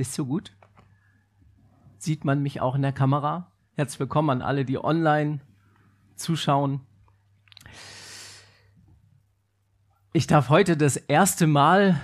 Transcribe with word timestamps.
Das 0.00 0.08
ist 0.08 0.14
so 0.14 0.24
gut. 0.24 0.56
Sieht 1.98 2.24
man 2.24 2.42
mich 2.42 2.62
auch 2.62 2.74
in 2.74 2.80
der 2.80 2.90
Kamera? 2.90 3.52
Herzlich 3.74 4.00
willkommen 4.00 4.30
an 4.30 4.40
alle, 4.40 4.64
die 4.64 4.82
online 4.82 5.40
zuschauen. 6.16 6.80
Ich 10.14 10.26
darf 10.26 10.48
heute 10.48 10.78
das 10.78 10.96
erste 10.96 11.46
Mal 11.46 12.00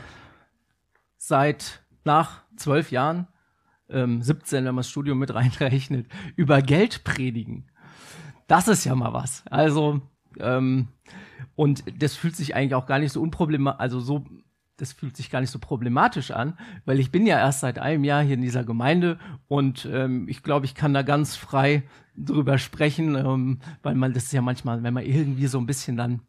seit 1.17 1.86
nach 2.04 2.43
zwölf 2.57 2.90
Jahren, 2.90 3.29
ähm, 3.89 4.21
17, 4.21 4.67
wenn 4.67 4.75
man 4.75 4.82
das 4.82 4.90
Studium 4.90 5.18
mit 5.18 5.32
reinrechnet, 5.35 6.07
über 6.36 6.61
Geld 6.61 7.03
predigen. 7.03 7.71
Das 8.46 8.68
ist 8.68 8.85
ja 8.85 8.94
mal 8.94 9.14
was. 9.14 9.43
Also, 9.46 10.03
ähm, 10.39 10.89
und 11.54 11.82
das 11.99 12.14
fühlt 12.14 12.36
sich 12.36 12.54
eigentlich 12.54 12.75
auch 12.75 12.85
gar 12.85 12.99
nicht 12.99 13.13
so 13.13 13.22
unproblematisch, 13.22 13.81
also 13.81 14.00
so, 14.00 14.26
das 14.76 14.93
fühlt 14.93 15.16
sich 15.16 15.30
gar 15.30 15.40
nicht 15.40 15.50
so 15.50 15.58
problematisch 15.58 16.30
an, 16.30 16.58
weil 16.84 17.00
ich 17.00 17.11
bin 17.11 17.26
ja 17.26 17.39
erst 17.39 17.61
seit 17.61 17.79
einem 17.79 18.04
Jahr 18.04 18.22
hier 18.22 18.34
in 18.34 18.43
dieser 18.43 18.64
Gemeinde 18.64 19.18
und 19.48 19.89
ähm, 19.90 20.29
ich 20.29 20.43
glaube, 20.43 20.67
ich 20.67 20.75
kann 20.75 20.94
da 20.94 21.03
ganz 21.03 21.36
frei 21.36 21.82
drüber 22.17 22.58
sprechen, 22.58 23.14
ähm, 23.14 23.58
weil 23.82 23.94
man 23.94 24.12
das 24.12 24.25
ist 24.25 24.32
ja 24.32 24.43
manchmal, 24.43 24.82
wenn 24.82 24.94
man 24.94 25.04
irgendwie 25.04 25.46
so 25.46 25.58
ein 25.58 25.67
bisschen 25.67 25.96
dann 25.96 26.20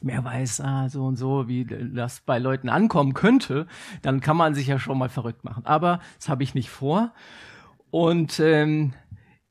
mehr 0.00 0.24
weiß, 0.24 0.60
ah, 0.60 0.88
so 0.88 1.04
und 1.06 1.16
so, 1.16 1.48
wie 1.48 1.64
das 1.64 2.20
bei 2.20 2.38
Leuten 2.38 2.68
ankommen 2.68 3.14
könnte, 3.14 3.66
dann 4.02 4.20
kann 4.20 4.36
man 4.36 4.54
sich 4.54 4.68
ja 4.68 4.78
schon 4.78 4.98
mal 4.98 5.08
verrückt 5.08 5.44
machen. 5.44 5.66
Aber 5.66 6.00
das 6.18 6.28
habe 6.28 6.44
ich 6.44 6.54
nicht 6.54 6.70
vor. 6.70 7.12
Und 7.90 8.38
ähm, 8.38 8.92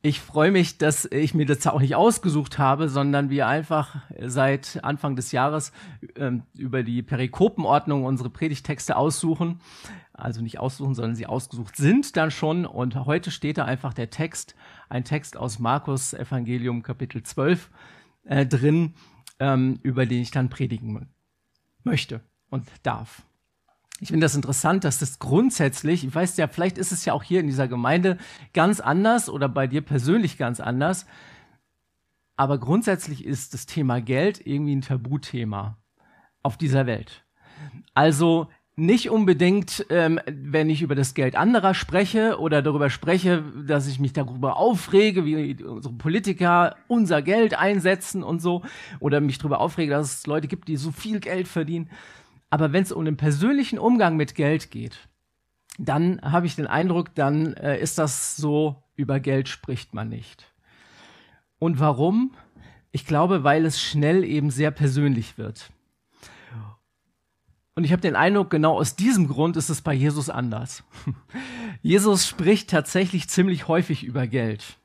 ich 0.02 0.22
freue 0.22 0.52
mich, 0.52 0.78
dass 0.78 1.06
ich 1.06 1.34
mir 1.34 1.46
das 1.46 1.66
auch 1.66 1.80
nicht 1.82 1.96
ausgesucht 1.96 2.60
habe, 2.60 2.88
sondern 2.88 3.30
wir 3.30 3.48
einfach 3.48 3.98
seit 4.20 4.80
Anfang 4.84 5.16
des 5.16 5.32
Jahres 5.32 5.72
ähm, 6.16 6.44
über 6.56 6.84
die 6.84 7.02
Perikopenordnung 7.02 8.06
unsere 8.06 8.30
Predigtexte 8.30 8.96
aussuchen. 8.96 9.60
Also 10.14 10.42
nicht 10.42 10.60
aussuchen, 10.60 10.96
sondern 10.96 11.16
sie 11.16 11.26
ausgesucht 11.26 11.76
sind 11.76 12.16
dann 12.16 12.32
schon. 12.32 12.66
Und 12.66 12.96
heute 13.06 13.32
steht 13.32 13.58
da 13.58 13.66
einfach 13.66 13.94
der 13.94 14.10
Text, 14.10 14.56
ein 14.88 15.04
Text 15.04 15.36
aus 15.36 15.60
Markus 15.60 16.14
Evangelium 16.14 16.84
Kapitel 16.84 17.24
12 17.24 17.70
äh, 18.24 18.46
drin, 18.46 18.94
ähm, 19.40 19.80
über 19.84 20.06
den 20.06 20.22
ich 20.22 20.32
dann 20.32 20.50
predigen 20.50 21.10
möchte 21.84 22.22
und 22.50 22.68
darf. 22.84 23.27
Ich 24.00 24.10
finde 24.10 24.26
das 24.26 24.36
interessant, 24.36 24.84
dass 24.84 25.00
das 25.00 25.18
grundsätzlich, 25.18 26.06
ich 26.06 26.14
weiß 26.14 26.38
ja, 26.38 26.48
vielleicht 26.48 26.78
ist 26.78 26.92
es 26.92 27.06
ja 27.06 27.14
auch 27.14 27.24
hier 27.24 27.40
in 27.40 27.48
dieser 27.48 27.68
Gemeinde 27.68 28.18
ganz 28.54 28.80
anders 28.80 29.30
oder 29.30 29.50
bei 29.50 29.66
dir 29.66 29.82
persönlich 29.82 30.38
ganz 30.38 30.60
anders, 30.60 31.08
aber 32.36 32.60
grundsätzlich 32.60 33.26
ist 33.26 33.56
das 33.56 33.66
Thema 33.66 34.00
Geld 34.00 34.46
irgendwie 34.46 34.76
ein 34.76 34.82
Tabuthema 34.82 35.78
auf 36.44 36.58
dieser 36.58 36.86
Welt. 36.86 37.26
Also 37.96 38.48
nicht 38.76 39.10
unbedingt, 39.10 39.88
ähm, 39.90 40.20
wenn 40.28 40.70
ich 40.70 40.84
über 40.84 40.94
das 40.94 41.16
Geld 41.16 41.36
anderer 41.36 41.74
spreche 41.74 42.40
oder 42.40 42.62
darüber 42.62 42.92
spreche, 42.92 43.44
dass 43.66 43.88
ich 43.88 43.98
mich 43.98 44.14
darüber 44.14 44.58
aufrege, 44.58 45.26
wie 45.26 45.64
unsere 45.64 45.96
Politiker 45.96 46.76
unser 46.88 47.24
Geld 47.24 47.58
einsetzen 47.58 48.22
und 48.22 48.40
so, 48.40 48.62
oder 49.00 49.20
mich 49.20 49.40
darüber 49.40 49.62
aufrege, 49.62 49.92
dass 49.92 50.20
es 50.20 50.28
Leute 50.28 50.48
gibt, 50.48 50.68
die 50.68 50.78
so 50.78 50.92
viel 50.92 51.20
Geld 51.20 51.48
verdienen. 51.48 51.90
Aber 52.50 52.72
wenn 52.74 52.84
es 52.84 52.92
um 52.92 53.06
den 53.06 53.18
persönlichen 53.18 53.80
Umgang 53.80 54.16
mit 54.16 54.36
Geld 54.36 54.72
geht, 54.72 55.08
dann 55.78 56.22
habe 56.22 56.48
ich 56.48 56.56
den 56.56 56.68
Eindruck, 56.68 57.14
dann 57.16 57.54
äh, 57.54 57.80
ist 57.80 57.98
das 57.98 58.36
so, 58.36 58.84
über 58.96 59.20
Geld 59.20 59.48
spricht 59.48 59.94
man 59.94 60.10
nicht. 60.10 60.52
Und 61.60 61.80
warum? 61.80 62.34
Ich 62.92 63.06
glaube, 63.06 63.44
weil 63.44 63.66
es 63.66 63.82
schnell 63.82 64.24
eben 64.24 64.50
sehr 64.50 64.72
persönlich 64.72 65.38
wird. 65.38 65.72
Und 67.76 67.84
ich 67.84 67.92
habe 67.92 68.02
den 68.02 68.16
Eindruck, 68.16 68.50
genau 68.50 68.76
aus 68.76 68.96
diesem 68.96 69.28
Grund 69.28 69.56
ist 69.56 69.70
es 69.70 69.82
bei 69.82 69.94
Jesus 69.94 70.32
anders. 70.32 70.84
Jesus 71.84 72.26
spricht 72.26 72.72
tatsächlich 72.72 73.30
ziemlich 73.30 73.68
häufig 73.68 74.04
über 74.04 74.26
Geld, 74.26 74.80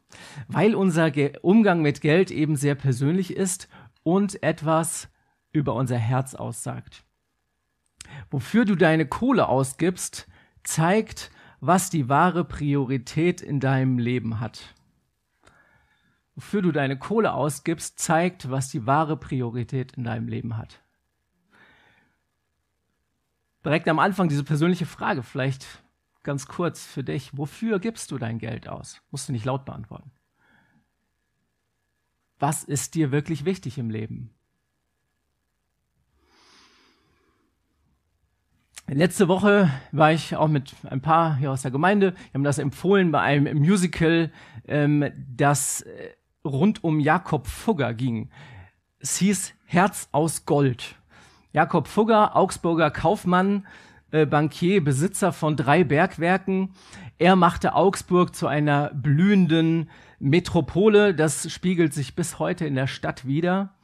weil 0.47 0.75
unser 0.75 1.11
Ge 1.11 1.39
Umgang 1.41 1.81
mit 1.81 2.03
Geld 2.03 2.31
eben 2.31 2.55
sehr 2.55 2.75
persönlich 2.75 3.35
ist 3.35 3.69
und 4.03 4.43
etwas 4.43 5.09
über 5.53 5.75
unser 5.75 5.97
Herz 5.97 6.35
aussagt. 6.35 7.03
Wofür 8.31 8.65
du 8.65 8.77
deine 8.77 9.07
Kohle 9.07 9.49
ausgibst, 9.49 10.29
zeigt, 10.65 11.31
was 11.61 11.91
die 11.91 12.09
wahre 12.09 12.45
Priorität 12.45 13.41
in 13.41 13.61
deinem 13.61 13.99
Leben 13.99 14.41
hat. 14.41 14.75
Wofür 16.35 16.63
du 16.63 16.73
deine 16.73 16.99
Kohle 16.99 17.35
ausgibst, 17.35 17.99
zeigt, 17.99 18.51
was 18.51 18.71
die 18.71 18.87
wahre 18.87 19.17
Priorität 19.17 19.93
in 19.93 20.05
deinem 20.05 20.29
Leben 20.29 20.57
hat 20.57 20.83
direkt 23.65 23.89
am 23.89 23.99
Anfang 23.99 24.29
diese 24.29 24.45
persönliche 24.45 24.87
Frage, 24.87 25.23
vielleicht 25.23 25.83
ganz 26.23 26.47
kurz 26.47 26.85
für 26.85 27.05
dich. 27.05 27.37
Wofür 27.37 27.79
gibst 27.79 28.11
du 28.11 28.19
dein 28.19 28.39
Geld 28.39 28.69
aus? 28.69 29.01
Musst 29.11 29.29
du 29.29 29.33
nicht 29.33 29.45
laut 29.45 29.65
beantworten. 29.65 30.11
Was 32.39 32.65
ist 32.65 32.95
dir 32.95 33.13
wirklich 33.13 33.45
wichtig 33.45 33.79
im 33.79 33.91
Leben? 33.91 34.35
Letzte 38.89 39.29
Woche 39.29 39.71
war 39.91 40.13
ich 40.13 40.37
auch 40.37 40.49
mit 40.49 40.75
ein 40.91 41.01
paar 41.01 41.37
hier 41.37 41.51
aus 41.51 41.63
der 41.63 41.71
Gemeinde. 41.71 42.13
Wir 42.13 42.35
haben 42.35 42.45
das 42.45 42.59
empfohlen 42.59 43.11
bei 43.11 43.21
einem 43.21 43.59
Musical, 43.59 44.31
ähm, 44.67 45.11
das 45.35 45.83
äh, 45.83 46.11
rund 46.45 46.85
um 46.85 47.01
Jakob 47.01 47.47
Fugger 47.47 47.95
ging. 47.95 48.31
Es 48.99 49.17
hieß 49.17 49.55
Herz 49.65 50.09
aus 50.13 50.45
Gold. 50.45 50.97
Jakob 51.53 51.87
Fugger, 51.87 52.37
Augsburger 52.37 52.91
Kaufmann, 52.91 53.67
äh, 54.11 54.27
Bankier, 54.27 54.83
Besitzer 54.83 55.33
von 55.33 55.57
drei 55.57 55.85
Bergwerken. 55.85 56.75
Er 57.19 57.37
machte 57.37 57.75
Augsburg 57.75 58.35
zu 58.35 58.47
einer 58.47 58.91
blühenden 58.95 59.91
Metropole. 60.19 61.15
Das 61.15 61.51
spiegelt 61.51 61.95
sich 61.95 62.15
bis 62.15 62.39
heute 62.39 62.67
in 62.67 62.75
der 62.75 62.89
Stadt 62.89 63.27
wieder. 63.27 63.75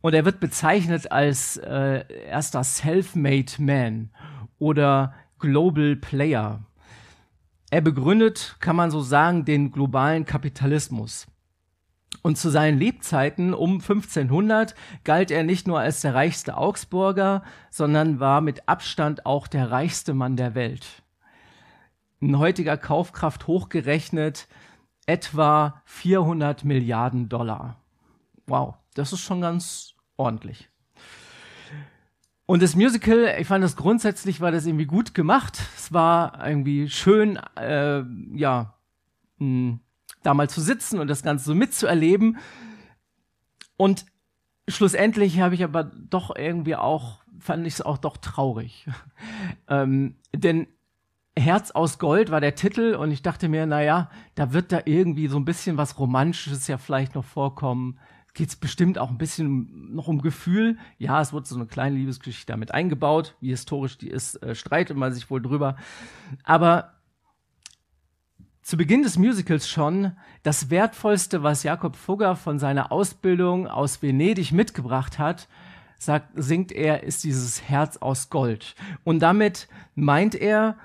Und 0.00 0.14
er 0.14 0.24
wird 0.24 0.40
bezeichnet 0.40 1.12
als 1.12 1.56
äh, 1.58 2.04
erster 2.26 2.64
Self-Made 2.64 3.52
Man 3.58 4.10
oder 4.58 5.14
Global 5.38 5.96
Player. 5.96 6.60
Er 7.70 7.80
begründet, 7.80 8.56
kann 8.60 8.76
man 8.76 8.90
so 8.90 9.00
sagen, 9.00 9.44
den 9.44 9.70
globalen 9.70 10.24
Kapitalismus. 10.24 11.26
Und 12.22 12.36
zu 12.36 12.50
seinen 12.50 12.78
Lebzeiten 12.78 13.54
um 13.54 13.74
1500 13.74 14.74
galt 15.04 15.30
er 15.30 15.44
nicht 15.44 15.66
nur 15.66 15.78
als 15.78 16.00
der 16.00 16.14
reichste 16.14 16.56
Augsburger, 16.56 17.42
sondern 17.70 18.20
war 18.20 18.40
mit 18.40 18.68
Abstand 18.68 19.24
auch 19.24 19.46
der 19.46 19.70
reichste 19.70 20.12
Mann 20.12 20.36
der 20.36 20.54
Welt. 20.54 21.02
In 22.18 22.38
heutiger 22.38 22.76
Kaufkraft 22.76 23.46
hochgerechnet 23.46 24.48
etwa 25.06 25.80
400 25.86 26.64
Milliarden 26.64 27.28
Dollar. 27.28 27.76
Wow, 28.46 28.74
das 28.94 29.12
ist 29.12 29.20
schon 29.20 29.40
ganz 29.40 29.94
ordentlich. 30.16 30.68
Und 32.46 32.62
das 32.62 32.74
Musical, 32.74 33.36
ich 33.38 33.46
fand 33.46 33.62
das 33.62 33.76
grundsätzlich, 33.76 34.40
war 34.40 34.50
das 34.50 34.66
irgendwie 34.66 34.86
gut 34.86 35.14
gemacht. 35.14 35.60
Es 35.76 35.92
war 35.92 36.44
irgendwie 36.44 36.88
schön, 36.88 37.36
äh, 37.56 38.02
ja, 38.34 38.74
mh, 39.38 39.46
hm, 39.46 39.80
da 40.22 40.34
mal 40.34 40.50
zu 40.50 40.60
sitzen 40.60 40.98
und 40.98 41.08
das 41.08 41.22
Ganze 41.22 41.44
so 41.44 41.54
mitzuerleben. 41.54 42.38
Und 43.76 44.04
schlussendlich 44.68 45.40
habe 45.40 45.54
ich 45.54 45.64
aber 45.64 45.84
doch 45.84 46.34
irgendwie 46.34 46.76
auch, 46.76 47.20
fand 47.38 47.66
ich 47.66 47.74
es 47.74 47.82
auch 47.82 47.98
doch 47.98 48.16
traurig. 48.16 48.86
ähm, 49.68 50.16
denn 50.34 50.66
Herz 51.38 51.70
aus 51.70 51.98
Gold 51.98 52.30
war 52.30 52.40
der 52.40 52.54
Titel 52.54 52.94
und 52.94 53.12
ich 53.12 53.22
dachte 53.22 53.48
mir, 53.48 53.64
naja, 53.66 54.10
da 54.34 54.52
wird 54.52 54.72
da 54.72 54.80
irgendwie 54.84 55.28
so 55.28 55.38
ein 55.38 55.44
bisschen 55.44 55.76
was 55.76 55.98
Romantisches 55.98 56.66
ja 56.66 56.78
vielleicht 56.78 57.14
noch 57.14 57.24
vorkommen. 57.24 57.98
Geht 58.34 58.48
es 58.48 58.56
bestimmt 58.56 58.98
auch 58.98 59.10
ein 59.10 59.18
bisschen 59.18 59.94
noch 59.94 60.08
um 60.08 60.22
Gefühl. 60.22 60.78
Ja, 60.98 61.20
es 61.20 61.32
wird 61.32 61.46
so 61.46 61.56
eine 61.56 61.66
kleine 61.66 61.96
Liebesgeschichte 61.96 62.52
damit 62.52 62.72
eingebaut. 62.72 63.34
Wie 63.40 63.50
historisch 63.50 63.98
die 63.98 64.08
ist, 64.08 64.36
äh, 64.42 64.54
streitet 64.54 64.96
man 64.96 65.12
sich 65.12 65.30
wohl 65.30 65.42
drüber. 65.42 65.76
Aber 66.44 66.94
zu 68.62 68.76
Beginn 68.76 69.02
des 69.02 69.18
Musicals 69.18 69.68
schon 69.68 70.12
das 70.42 70.70
Wertvollste, 70.70 71.42
was 71.42 71.64
Jakob 71.64 71.96
Fugger 71.96 72.36
von 72.36 72.58
seiner 72.58 72.92
Ausbildung 72.92 73.66
aus 73.66 74.00
Venedig 74.00 74.52
mitgebracht 74.52 75.18
hat, 75.18 75.48
sagt, 75.98 76.30
singt 76.34 76.70
er, 76.70 77.02
ist 77.02 77.24
dieses 77.24 77.68
Herz 77.68 77.96
aus 77.96 78.30
Gold. 78.30 78.74
Und 79.02 79.20
damit 79.20 79.68
meint 79.94 80.34
er 80.34 80.76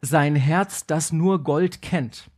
sein 0.00 0.34
Herz, 0.34 0.86
das 0.86 1.12
nur 1.12 1.44
Gold 1.44 1.82
kennt. 1.82 2.29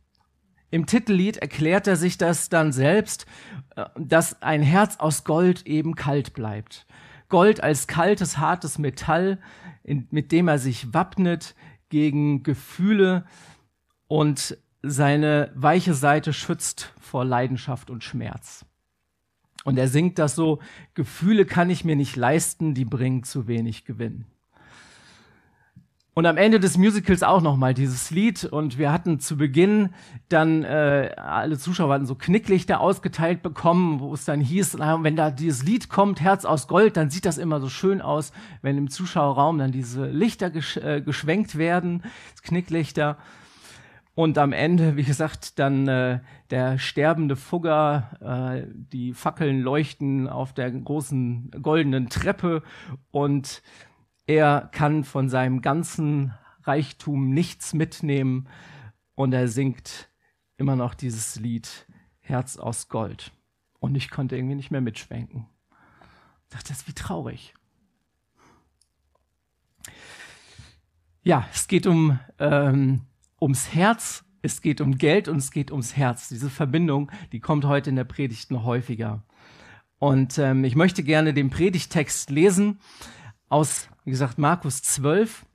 Im 0.73 0.87
Titellied 0.87 1.37
erklärt 1.37 1.85
er 1.85 1.95
sich 1.97 2.17
das 2.17 2.49
dann 2.49 2.71
selbst, 2.71 3.27
äh, 3.75 3.85
dass 3.95 4.41
ein 4.41 4.63
Herz 4.63 4.97
aus 4.97 5.23
Gold 5.23 5.67
eben 5.67 5.93
kalt 5.93 6.33
bleibt. 6.33 6.87
Gold 7.29 7.61
als 7.61 7.85
kaltes, 7.85 8.39
hartes 8.39 8.79
Metall, 8.79 9.37
mit 9.83 10.31
dem 10.31 10.47
er 10.47 10.57
sich 10.57 10.91
wappnet 10.91 11.53
gegen 11.89 12.41
Gefühle 12.41 13.23
und 14.07 14.57
seine 14.81 15.51
weiche 15.53 15.93
Seite 15.93 16.33
schützt 16.33 16.91
vor 16.99 17.23
Leidenschaft 17.23 17.91
und 17.91 18.03
Schmerz. 18.03 18.65
Und 19.65 19.77
er 19.77 19.87
singt 19.87 20.17
das 20.17 20.33
so, 20.33 20.57
Gefühle 20.95 21.45
kann 21.45 21.69
ich 21.69 21.85
mir 21.85 21.95
nicht 21.95 22.15
leisten, 22.15 22.73
die 22.73 22.85
bringen 22.85 23.21
zu 23.21 23.45
wenig 23.45 23.85
Gewinn. 23.85 24.25
Und 26.15 26.27
am 26.27 26.37
Ende 26.37 26.59
des 26.59 26.77
Musicals 26.77 27.23
auch 27.23 27.41
nochmal 27.41 27.73
dieses 27.73 28.11
Lied. 28.11 28.45
Und 28.45 28.77
wir 28.77 28.91
hatten 28.91 29.19
zu 29.19 29.35
Beginn 29.35 29.89
dann, 30.29 30.63
äh, 30.63 31.11
alle 31.17 31.57
Zuschauer 31.57 31.91
hatten 31.91 32.05
so 32.05 32.13
Knicklichter 32.13 32.79
ausgeteilt 32.79 33.41
bekommen, 33.41 33.99
wo 33.99 34.13
es 34.13 34.23
dann 34.23 34.39
hieß, 34.39 34.75
na, 34.77 35.03
wenn 35.03 35.15
da 35.15 35.31
dieses 35.31 35.63
Lied 35.63 35.89
kommt, 35.89 36.21
Herz 36.21 36.45
aus 36.45 36.67
Gold, 36.67 36.97
dann 36.97 37.09
sieht 37.09 37.25
das 37.25 37.39
immer 37.39 37.59
so 37.59 37.67
schön 37.67 37.99
aus, 37.99 38.31
wenn 38.61 38.77
im 38.77 38.89
Zuschauerraum 38.91 39.57
dann 39.57 39.71
diese 39.71 40.05
Lichter 40.05 40.51
gesch 40.51 40.77
äh, 40.77 41.01
geschwenkt 41.01 41.57
werden, 41.57 42.03
Knicklichter. 42.43 43.17
Und 44.15 44.37
am 44.37 44.53
Ende, 44.53 44.95
wie 44.95 45.03
gesagt, 45.03 45.57
dann 45.57 45.87
äh, 45.87 46.19
der 46.51 46.77
sterbende 46.77 47.35
Fugger, 47.35 48.11
äh, 48.21 48.67
die 48.69 49.13
Fackeln 49.13 49.61
leuchten 49.61 50.29
auf 50.29 50.53
der 50.53 50.69
großen 50.69 51.49
goldenen 51.63 52.09
Treppe 52.09 52.61
und 53.09 53.63
er 54.25 54.69
kann 54.71 55.03
von 55.03 55.29
seinem 55.29 55.61
ganzen 55.61 56.33
Reichtum 56.63 57.29
nichts 57.33 57.73
mitnehmen 57.73 58.47
und 59.15 59.33
er 59.33 59.47
singt 59.47 60.09
immer 60.57 60.75
noch 60.75 60.93
dieses 60.93 61.35
Lied 61.35 61.87
Herz 62.19 62.57
aus 62.57 62.87
Gold. 62.87 63.31
Und 63.79 63.95
ich 63.95 64.09
konnte 64.09 64.37
irgendwie 64.37 64.55
nicht 64.55 64.71
mehr 64.71 64.81
mitschwenken. 64.81 65.47
Ich 66.43 66.49
dachte, 66.49 66.69
das 66.69 66.79
ist 66.79 66.87
wie 66.87 66.93
traurig. 66.93 67.53
Ja, 71.21 71.47
es 71.53 71.67
geht 71.67 71.85
um, 71.85 72.19
ähm, 72.39 73.01
ums 73.41 73.73
Herz, 73.73 74.23
es 74.41 74.61
geht 74.61 74.79
um 74.79 74.97
Geld 74.97 75.27
und 75.27 75.37
es 75.37 75.51
geht 75.51 75.71
ums 75.71 75.97
Herz. 75.97 76.29
Diese 76.29 76.49
Verbindung, 76.49 77.11
die 77.31 77.39
kommt 77.39 77.65
heute 77.65 77.89
in 77.89 77.95
der 77.97 78.03
Predigt 78.03 78.51
noch 78.51 78.63
häufiger. 78.63 79.23
Und 79.99 80.37
ähm, 80.37 80.63
ich 80.63 80.75
möchte 80.75 81.03
gerne 81.03 81.33
den 81.33 81.49
Predigtext 81.49 82.29
lesen 82.29 82.79
aus 83.53 83.87
wie 84.03 84.11
gesagt, 84.11 84.37
Markus 84.37 84.81
12 84.81 85.45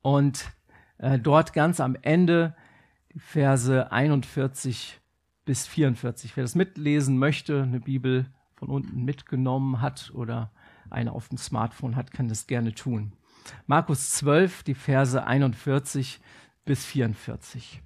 und 0.00 0.52
äh, 0.98 1.18
dort 1.18 1.52
ganz 1.52 1.80
am 1.80 1.96
Ende 2.00 2.54
die 3.12 3.18
Verse 3.18 3.90
41 3.90 5.00
bis 5.44 5.66
44. 5.66 6.36
Wer 6.36 6.44
das 6.44 6.54
mitlesen 6.54 7.18
möchte, 7.18 7.62
eine 7.62 7.80
Bibel 7.80 8.26
von 8.54 8.68
unten 8.68 9.04
mitgenommen 9.04 9.80
hat 9.80 10.12
oder 10.14 10.52
eine 10.88 11.12
auf 11.12 11.28
dem 11.28 11.38
Smartphone 11.38 11.96
hat, 11.96 12.12
kann 12.12 12.28
das 12.28 12.46
gerne 12.46 12.74
tun. 12.74 13.12
Markus 13.66 14.10
12, 14.12 14.62
die 14.62 14.74
Verse 14.74 15.26
41 15.26 16.20
bis 16.64 16.84
44. 16.84 17.82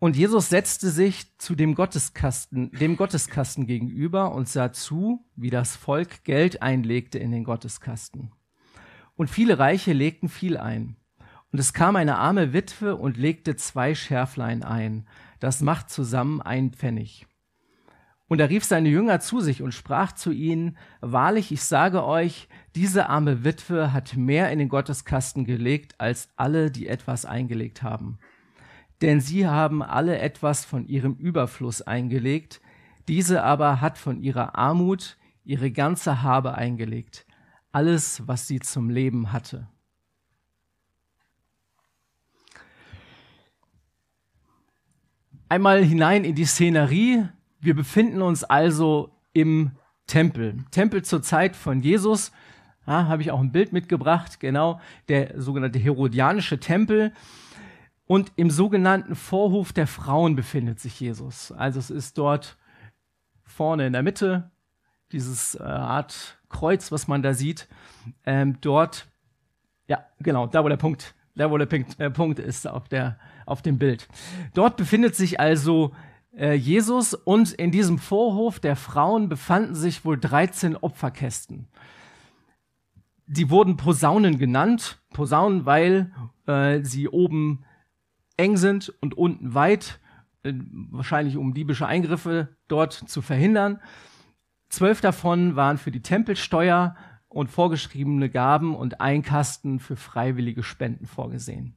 Und 0.00 0.16
Jesus 0.16 0.48
setzte 0.48 0.88
sich 0.88 1.36
zu 1.36 1.54
dem 1.54 1.74
Gotteskasten, 1.74 2.72
dem 2.72 2.96
Gotteskasten 2.96 3.66
gegenüber 3.66 4.32
und 4.32 4.48
sah 4.48 4.72
zu, 4.72 5.26
wie 5.36 5.50
das 5.50 5.76
Volk 5.76 6.24
Geld 6.24 6.62
einlegte 6.62 7.18
in 7.18 7.30
den 7.30 7.44
Gotteskasten. 7.44 8.32
Und 9.14 9.28
viele 9.28 9.58
Reiche 9.58 9.92
legten 9.92 10.30
viel 10.30 10.56
ein. 10.56 10.96
Und 11.52 11.58
es 11.58 11.74
kam 11.74 11.96
eine 11.96 12.16
arme 12.16 12.54
Witwe 12.54 12.96
und 12.96 13.18
legte 13.18 13.56
zwei 13.56 13.94
Schärflein 13.94 14.62
ein. 14.62 15.06
Das 15.38 15.60
macht 15.60 15.90
zusammen 15.90 16.40
ein 16.40 16.70
Pfennig. 16.70 17.26
Und 18.26 18.40
er 18.40 18.48
rief 18.48 18.64
seine 18.64 18.88
Jünger 18.88 19.20
zu 19.20 19.40
sich 19.40 19.60
und 19.60 19.74
sprach 19.74 20.12
zu 20.12 20.32
ihnen, 20.32 20.78
Wahrlich, 21.02 21.52
ich 21.52 21.62
sage 21.62 22.06
euch, 22.06 22.48
diese 22.74 23.10
arme 23.10 23.44
Witwe 23.44 23.92
hat 23.92 24.16
mehr 24.16 24.50
in 24.50 24.60
den 24.60 24.70
Gotteskasten 24.70 25.44
gelegt 25.44 25.96
als 25.98 26.30
alle, 26.36 26.70
die 26.70 26.86
etwas 26.86 27.26
eingelegt 27.26 27.82
haben 27.82 28.18
denn 29.00 29.20
sie 29.20 29.46
haben 29.46 29.82
alle 29.82 30.18
etwas 30.18 30.64
von 30.64 30.86
ihrem 30.86 31.14
Überfluss 31.14 31.82
eingelegt, 31.82 32.60
diese 33.08 33.42
aber 33.42 33.80
hat 33.80 33.98
von 33.98 34.22
ihrer 34.22 34.56
Armut 34.56 35.16
ihre 35.44 35.70
ganze 35.70 36.22
Habe 36.22 36.54
eingelegt, 36.54 37.26
alles, 37.72 38.26
was 38.26 38.46
sie 38.46 38.60
zum 38.60 38.90
Leben 38.90 39.32
hatte. 39.32 39.68
Einmal 45.48 45.82
hinein 45.82 46.22
in 46.22 46.36
die 46.36 46.44
Szenerie. 46.44 47.26
Wir 47.58 47.74
befinden 47.74 48.22
uns 48.22 48.44
also 48.44 49.10
im 49.32 49.72
Tempel. 50.06 50.58
Tempel 50.70 51.02
zur 51.02 51.22
Zeit 51.22 51.56
von 51.56 51.80
Jesus. 51.80 52.30
Ja, 52.86 53.08
Habe 53.08 53.22
ich 53.22 53.32
auch 53.32 53.40
ein 53.40 53.50
Bild 53.50 53.72
mitgebracht, 53.72 54.38
genau, 54.38 54.80
der 55.08 55.40
sogenannte 55.40 55.80
Herodianische 55.80 56.60
Tempel. 56.60 57.12
Und 58.10 58.32
im 58.34 58.50
sogenannten 58.50 59.14
Vorhof 59.14 59.72
der 59.72 59.86
Frauen 59.86 60.34
befindet 60.34 60.80
sich 60.80 60.98
Jesus. 60.98 61.52
Also 61.52 61.78
es 61.78 61.90
ist 61.90 62.18
dort 62.18 62.56
vorne 63.44 63.86
in 63.86 63.92
der 63.92 64.02
Mitte, 64.02 64.50
dieses 65.12 65.54
äh, 65.54 65.62
Art 65.62 66.40
Kreuz, 66.48 66.90
was 66.90 67.06
man 67.06 67.22
da 67.22 67.34
sieht. 67.34 67.68
Ähm, 68.26 68.60
dort, 68.62 69.06
ja, 69.86 70.04
genau, 70.18 70.48
da 70.48 70.64
wo 70.64 70.68
der 70.68 70.76
Punkt, 70.76 71.14
da 71.36 71.52
wo 71.52 71.56
der 71.56 71.66
Punkt, 71.66 72.00
äh, 72.00 72.10
Punkt 72.10 72.40
ist 72.40 72.66
auf, 72.66 72.88
der, 72.88 73.16
auf 73.46 73.62
dem 73.62 73.78
Bild. 73.78 74.08
Dort 74.54 74.76
befindet 74.76 75.14
sich 75.14 75.38
also 75.38 75.92
äh, 76.36 76.54
Jesus 76.54 77.14
und 77.14 77.52
in 77.52 77.70
diesem 77.70 78.00
Vorhof 78.00 78.58
der 78.58 78.74
Frauen 78.74 79.28
befanden 79.28 79.76
sich 79.76 80.04
wohl 80.04 80.18
13 80.18 80.76
Opferkästen. 80.76 81.68
Die 83.28 83.50
wurden 83.50 83.76
Posaunen 83.76 84.36
genannt. 84.36 84.98
Posaunen, 85.12 85.64
weil 85.64 86.10
äh, 86.48 86.82
sie 86.82 87.08
oben 87.08 87.64
eng 88.40 88.56
sind 88.56 88.88
und 89.00 89.14
unten 89.14 89.54
weit, 89.54 90.00
äh, 90.42 90.52
wahrscheinlich 90.90 91.36
um 91.36 91.54
diebische 91.54 91.86
Eingriffe 91.86 92.48
dort 92.68 92.92
zu 92.92 93.22
verhindern. 93.22 93.80
Zwölf 94.70 95.00
davon 95.00 95.56
waren 95.56 95.78
für 95.78 95.90
die 95.90 96.02
Tempelsteuer 96.02 96.96
und 97.28 97.50
vorgeschriebene 97.50 98.30
Gaben 98.30 98.74
und 98.74 99.00
ein 99.00 99.22
Kasten 99.22 99.78
für 99.78 99.96
freiwillige 99.96 100.62
Spenden 100.62 101.06
vorgesehen. 101.06 101.76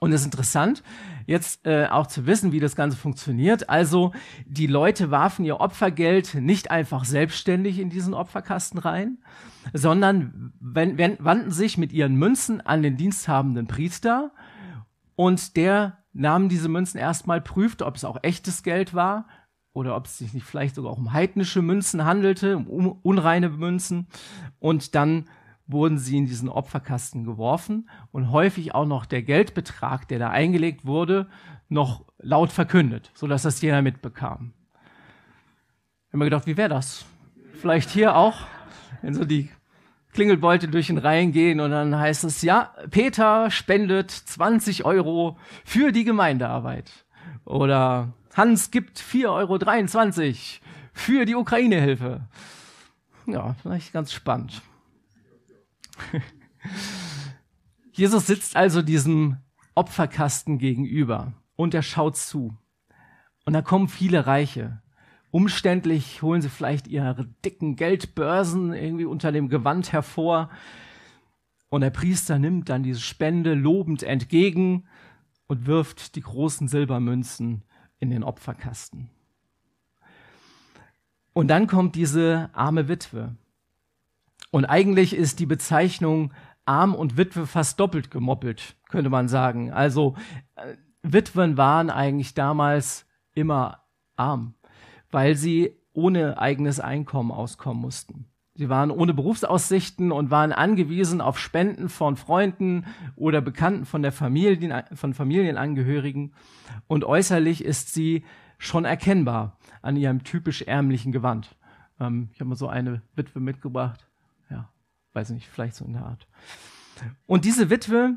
Und 0.00 0.12
es 0.12 0.20
ist 0.20 0.26
interessant, 0.26 0.82
jetzt 1.26 1.66
äh, 1.66 1.86
auch 1.86 2.06
zu 2.06 2.26
wissen, 2.26 2.52
wie 2.52 2.60
das 2.60 2.76
Ganze 2.76 2.96
funktioniert. 2.96 3.70
Also 3.70 4.12
die 4.44 4.66
Leute 4.66 5.10
warfen 5.10 5.46
ihr 5.46 5.60
Opfergeld 5.60 6.34
nicht 6.34 6.70
einfach 6.70 7.06
selbstständig 7.06 7.78
in 7.78 7.88
diesen 7.88 8.12
Opferkasten 8.12 8.78
rein, 8.78 9.18
sondern 9.72 10.52
wenn, 10.60 10.98
wenn, 10.98 11.16
wandten 11.20 11.52
sich 11.52 11.78
mit 11.78 11.92
ihren 11.92 12.16
Münzen 12.16 12.60
an 12.60 12.82
den 12.82 12.98
diensthabenden 12.98 13.66
Priester 13.66 14.32
und 15.16 15.56
der 15.56 15.98
nahm 16.12 16.48
diese 16.48 16.68
Münzen 16.68 16.98
erstmal, 16.98 17.40
prüfte, 17.40 17.86
ob 17.86 17.96
es 17.96 18.04
auch 18.04 18.18
echtes 18.22 18.62
Geld 18.62 18.94
war 18.94 19.26
oder 19.72 19.96
ob 19.96 20.06
es 20.06 20.18
sich 20.18 20.32
nicht 20.32 20.46
vielleicht 20.46 20.76
sogar 20.76 20.92
auch 20.92 20.98
um 20.98 21.12
heidnische 21.12 21.60
Münzen 21.60 22.04
handelte, 22.04 22.56
um 22.56 22.92
unreine 23.02 23.48
Münzen. 23.50 24.06
Und 24.60 24.94
dann 24.94 25.28
wurden 25.66 25.98
sie 25.98 26.18
in 26.18 26.26
diesen 26.26 26.48
Opferkasten 26.48 27.24
geworfen 27.24 27.88
und 28.12 28.30
häufig 28.30 28.74
auch 28.74 28.86
noch 28.86 29.06
der 29.06 29.22
Geldbetrag, 29.22 30.06
der 30.08 30.18
da 30.18 30.30
eingelegt 30.30 30.84
wurde, 30.84 31.28
noch 31.68 32.04
laut 32.18 32.52
verkündet, 32.52 33.10
sodass 33.14 33.42
das 33.42 33.60
jeder 33.60 33.82
mitbekam. 33.82 34.52
Ich 36.06 36.08
habe 36.08 36.18
mir 36.18 36.24
gedacht, 36.26 36.46
wie 36.46 36.56
wäre 36.56 36.68
das? 36.68 37.04
Vielleicht 37.54 37.90
hier 37.90 38.14
auch, 38.14 38.42
wenn 39.02 39.14
so 39.14 39.24
die 39.24 39.48
Klingelbeute 40.14 40.68
durch 40.68 40.86
den 40.86 40.98
Reihen 40.98 41.32
gehen 41.32 41.60
und 41.60 41.72
dann 41.72 41.98
heißt 41.98 42.24
es, 42.24 42.40
ja, 42.42 42.72
Peter 42.90 43.50
spendet 43.50 44.10
20 44.10 44.84
Euro 44.84 45.36
für 45.64 45.90
die 45.90 46.04
Gemeindearbeit. 46.04 46.90
Oder 47.44 48.12
Hans 48.32 48.70
gibt 48.70 48.98
4,23 49.00 49.26
Euro 49.26 50.38
für 50.92 51.24
die 51.24 51.34
Ukraine-Hilfe. 51.34 52.28
Ja, 53.26 53.56
vielleicht 53.60 53.92
ganz 53.92 54.12
spannend. 54.12 54.62
Jesus 57.92 58.28
sitzt 58.28 58.56
also 58.56 58.82
diesem 58.82 59.38
Opferkasten 59.74 60.58
gegenüber 60.58 61.32
und 61.56 61.74
er 61.74 61.82
schaut 61.82 62.16
zu. 62.16 62.56
Und 63.44 63.52
da 63.52 63.62
kommen 63.62 63.88
viele 63.88 64.26
Reiche 64.26 64.80
umständlich, 65.34 66.22
holen 66.22 66.42
sie 66.42 66.48
vielleicht 66.48 66.86
ihre 66.86 67.26
dicken 67.44 67.74
Geldbörsen 67.74 68.72
irgendwie 68.72 69.04
unter 69.04 69.32
dem 69.32 69.48
Gewand 69.48 69.92
hervor. 69.92 70.48
Und 71.68 71.80
der 71.80 71.90
Priester 71.90 72.38
nimmt 72.38 72.68
dann 72.68 72.84
diese 72.84 73.00
Spende 73.00 73.54
lobend 73.54 74.04
entgegen 74.04 74.86
und 75.48 75.66
wirft 75.66 76.14
die 76.14 76.20
großen 76.20 76.68
Silbermünzen 76.68 77.64
in 77.98 78.10
den 78.10 78.22
Opferkasten. 78.22 79.10
Und 81.32 81.48
dann 81.48 81.66
kommt 81.66 81.96
diese 81.96 82.50
arme 82.52 82.86
Witwe. 82.86 83.34
Und 84.52 84.66
eigentlich 84.66 85.16
ist 85.16 85.40
die 85.40 85.46
Bezeichnung 85.46 86.32
arm 86.64 86.94
und 86.94 87.16
Witwe 87.16 87.48
fast 87.48 87.80
doppelt 87.80 88.12
gemoppelt, 88.12 88.76
könnte 88.88 89.10
man 89.10 89.26
sagen. 89.26 89.72
Also 89.72 90.14
äh, 90.54 90.76
Witwen 91.02 91.56
waren 91.56 91.90
eigentlich 91.90 92.34
damals 92.34 93.04
immer 93.34 93.82
arm 94.14 94.54
weil 95.14 95.36
sie 95.36 95.78
ohne 95.92 96.38
eigenes 96.38 96.80
Einkommen 96.80 97.30
auskommen 97.30 97.80
mussten. 97.80 98.26
Sie 98.56 98.68
waren 98.68 98.90
ohne 98.90 99.14
Berufsaussichten 99.14 100.10
und 100.10 100.32
waren 100.32 100.52
angewiesen 100.52 101.20
auf 101.20 101.38
Spenden 101.38 101.88
von 101.88 102.16
Freunden 102.16 102.84
oder 103.14 103.40
Bekannten 103.40 103.84
von 103.84 104.02
der 104.02 104.10
Familien, 104.10 104.74
von 104.92 105.14
Familienangehörigen. 105.14 106.34
Und 106.88 107.04
äußerlich 107.04 107.64
ist 107.64 107.94
sie 107.94 108.24
schon 108.58 108.84
erkennbar 108.84 109.56
an 109.82 109.96
ihrem 109.96 110.24
typisch 110.24 110.62
ärmlichen 110.62 111.12
Gewand. 111.12 111.54
Ähm, 112.00 112.30
ich 112.32 112.40
habe 112.40 112.48
mal 112.48 112.56
so 112.56 112.66
eine 112.66 113.00
Witwe 113.14 113.38
mitgebracht. 113.38 114.08
Ja, 114.50 114.68
Weiß 115.12 115.30
nicht, 115.30 115.46
vielleicht 115.46 115.76
so 115.76 115.84
in 115.84 115.92
der 115.92 116.06
Art. 116.06 116.26
Und 117.26 117.44
diese 117.44 117.70
Witwe, 117.70 118.16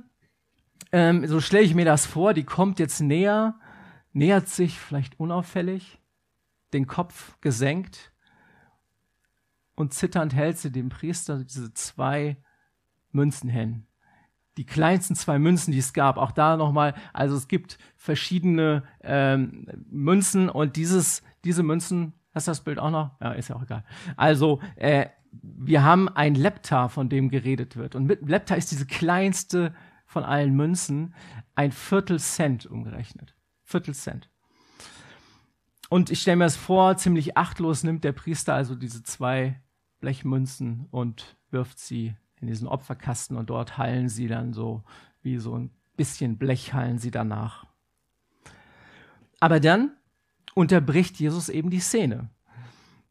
ähm, 0.92 1.28
so 1.28 1.42
stelle 1.42 1.64
ich 1.64 1.76
mir 1.76 1.86
das 1.86 2.08
vor, 2.08 2.34
die 2.34 2.44
kommt 2.44 2.80
jetzt 2.80 3.02
näher, 3.02 3.54
nähert 4.14 4.48
sich 4.48 4.80
vielleicht 4.80 5.20
unauffällig, 5.20 6.00
den 6.74 6.88
Kopf 6.88 7.40
gesenkt 7.42 8.12
und 9.76 9.94
zitternd 9.94 10.34
hält 10.34 10.58
sie 10.58 10.72
dem 10.72 10.90
Priester 10.90 11.44
diese 11.44 11.74
zwei 11.74 12.38
Münzen 13.12 13.50
hin. 13.50 13.86
Die 14.58 14.66
kleinsten 14.66 15.16
zwei 15.16 15.38
Münzen, 15.38 15.72
die 15.72 15.78
es 15.78 15.94
gab. 15.94 16.18
Auch 16.18 16.32
da 16.32 16.58
nochmal, 16.58 16.96
also 17.14 17.36
es 17.36 17.48
gibt 17.48 17.78
verschiedene 17.96 18.84
ähm, 19.02 19.68
Münzen 19.90 20.50
und 20.50 20.76
dieses, 20.76 21.22
diese 21.44 21.62
Münzen, 21.62 22.14
hast 22.34 22.48
du 22.48 22.52
das 22.52 22.64
Bild 22.64 22.80
auch 22.80 22.90
noch? 22.90 23.22
Ja, 23.22 23.34
ist 23.34 23.50
ja 23.50 23.56
auch 23.56 23.62
egal. 23.62 23.84
Also, 24.16 24.60
äh, 24.76 25.10
wir 25.32 25.84
haben 25.84 26.10
ein 26.10 26.34
Lepta, 26.34 26.88
von 26.90 27.10
dem 27.10 27.30
geredet 27.30 27.76
wird. 27.76 27.94
Und 27.94 28.06
mit 28.06 28.28
Lepta 28.28 28.56
ist 28.56 28.72
diese 28.72 28.88
kleinste 28.88 29.76
von 30.06 30.24
allen 30.24 30.56
Münzen 30.56 31.14
ein 31.54 31.72
Viertel 31.72 32.20
Cent 32.20 32.66
umgerechnet. 32.66 33.36
Viertel 33.64 33.94
Cent. 33.94 34.32
Und 35.90 36.10
ich 36.10 36.22
stelle 36.22 36.38
mir 36.38 36.44
das 36.46 36.58
vor, 36.58 36.98
ziemlich 36.98 37.38
achtlos 37.38 37.84
nimmt 37.84 38.04
der 38.04 38.12
Priester 38.12 38.54
also 38.54 38.76
diese 38.76 39.04
zwei 39.04 39.62
Blechmünzen 40.00 40.88
und 40.92 41.38
wirft 41.50 41.80
sie 41.80 42.16
in 42.40 42.48
diesen 42.48 42.68
Opferkasten 42.68 43.38
und 43.38 43.50
dort 43.50 43.78
hallen 43.78 44.10
sie 44.10 44.28
dann 44.28 44.54
so 44.54 44.84
wie 45.22 45.38
so 45.38 45.58
ein 45.58 45.72
bisschen 45.96 46.38
Blech 46.38 46.74
hallen 46.74 47.00
sie 47.00 47.12
danach. 47.12 47.66
Aber 49.40 49.60
dann 49.60 49.92
unterbricht 50.54 51.20
Jesus 51.20 51.50
eben 51.50 51.70
die 51.70 51.80
Szene. 51.80 52.30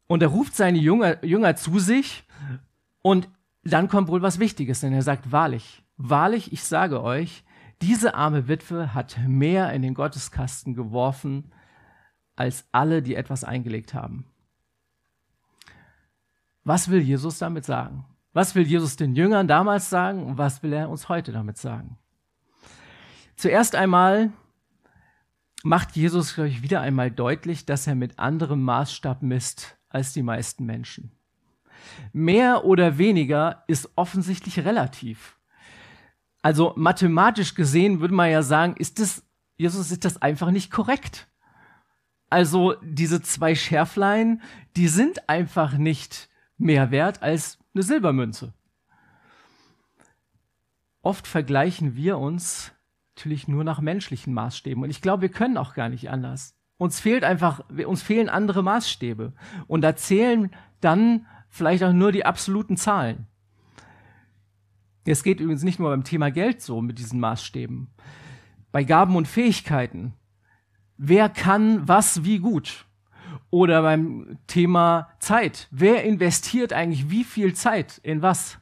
Und 0.06 0.22
er 0.22 0.28
ruft 0.28 0.54
seine 0.54 0.78
Jünger, 0.78 1.24
Jünger 1.24 1.56
zu 1.56 1.78
sich 1.78 2.24
und 3.02 3.28
dann 3.64 3.88
kommt 3.88 4.08
wohl 4.08 4.22
was 4.22 4.38
Wichtiges, 4.38 4.80
denn 4.80 4.92
er 4.92 5.02
sagt, 5.02 5.32
wahrlich, 5.32 5.82
wahrlich, 5.96 6.52
ich 6.52 6.62
sage 6.62 7.02
euch, 7.02 7.44
diese 7.82 8.14
arme 8.14 8.46
Witwe 8.48 8.94
hat 8.94 9.18
mehr 9.26 9.72
in 9.72 9.82
den 9.82 9.94
Gotteskasten 9.94 10.74
geworfen, 10.74 11.52
als 12.36 12.66
alle, 12.72 13.02
die 13.02 13.14
etwas 13.14 13.44
eingelegt 13.44 13.94
haben. 13.94 14.26
Was 16.64 16.90
will 16.90 17.00
Jesus 17.00 17.38
damit 17.38 17.64
sagen? 17.64 18.04
Was 18.32 18.54
will 18.54 18.66
Jesus 18.66 18.96
den 18.96 19.14
Jüngern 19.14 19.48
damals 19.48 19.88
sagen 19.88 20.24
und 20.24 20.36
was 20.36 20.62
will 20.62 20.72
er 20.72 20.90
uns 20.90 21.08
heute 21.08 21.32
damit 21.32 21.56
sagen? 21.56 21.96
Zuerst 23.36 23.74
einmal 23.74 24.30
macht 25.62 25.96
Jesus, 25.96 26.34
glaube 26.34 26.48
ich, 26.48 26.62
wieder 26.62 26.80
einmal 26.80 27.10
deutlich, 27.10 27.66
dass 27.66 27.86
er 27.86 27.94
mit 27.94 28.18
anderem 28.18 28.62
Maßstab 28.62 29.22
misst 29.22 29.78
als 29.88 30.12
die 30.12 30.22
meisten 30.22 30.66
Menschen. 30.66 31.12
Mehr 32.12 32.64
oder 32.64 32.98
weniger 32.98 33.64
ist 33.66 33.90
offensichtlich 33.96 34.64
relativ. 34.64 35.38
Also 36.42 36.72
mathematisch 36.76 37.54
gesehen 37.54 38.00
würde 38.00 38.14
man 38.14 38.30
ja 38.30 38.42
sagen, 38.42 38.74
ist 38.76 39.00
das, 39.00 39.22
Jesus, 39.56 39.90
ist 39.90 40.04
das 40.04 40.20
einfach 40.20 40.50
nicht 40.50 40.70
korrekt. 40.70 41.28
Also 42.28 42.74
diese 42.82 43.22
zwei 43.22 43.54
Schärflein, 43.54 44.42
die 44.76 44.88
sind 44.88 45.28
einfach 45.28 45.78
nicht 45.78 46.28
mehr 46.58 46.90
wert 46.90 47.22
als 47.22 47.58
eine 47.74 47.82
Silbermünze. 47.82 48.52
Oft 51.02 51.26
vergleichen 51.26 51.94
wir 51.94 52.18
uns 52.18 52.72
natürlich 53.14 53.46
nur 53.46 53.62
nach 53.62 53.80
menschlichen 53.80 54.34
Maßstäben 54.34 54.82
und 54.82 54.90
ich 54.90 55.02
glaube, 55.02 55.22
wir 55.22 55.28
können 55.28 55.56
auch 55.56 55.74
gar 55.74 55.88
nicht 55.88 56.10
anders. 56.10 56.56
Uns 56.78 57.00
fehlt 57.00 57.24
einfach, 57.24 57.60
uns 57.86 58.02
fehlen 58.02 58.28
andere 58.28 58.62
Maßstäbe 58.62 59.32
und 59.66 59.82
da 59.82 59.96
zählen 59.96 60.50
dann 60.80 61.26
vielleicht 61.48 61.84
auch 61.84 61.92
nur 61.92 62.12
die 62.12 62.26
absoluten 62.26 62.76
Zahlen. 62.76 63.26
Es 65.04 65.22
geht 65.22 65.40
übrigens 65.40 65.62
nicht 65.62 65.78
nur 65.78 65.90
beim 65.90 66.04
Thema 66.04 66.30
Geld 66.30 66.60
so 66.60 66.82
mit 66.82 66.98
diesen 66.98 67.20
Maßstäben. 67.20 67.88
Bei 68.72 68.82
Gaben 68.82 69.14
und 69.16 69.28
Fähigkeiten. 69.28 70.14
Wer 70.98 71.28
kann 71.28 71.86
was 71.86 72.24
wie 72.24 72.38
gut? 72.38 72.86
Oder 73.50 73.82
beim 73.82 74.38
Thema 74.46 75.08
Zeit. 75.18 75.68
Wer 75.70 76.04
investiert 76.04 76.72
eigentlich 76.72 77.10
wie 77.10 77.24
viel 77.24 77.54
Zeit 77.54 77.98
in 78.02 78.22
was? 78.22 78.58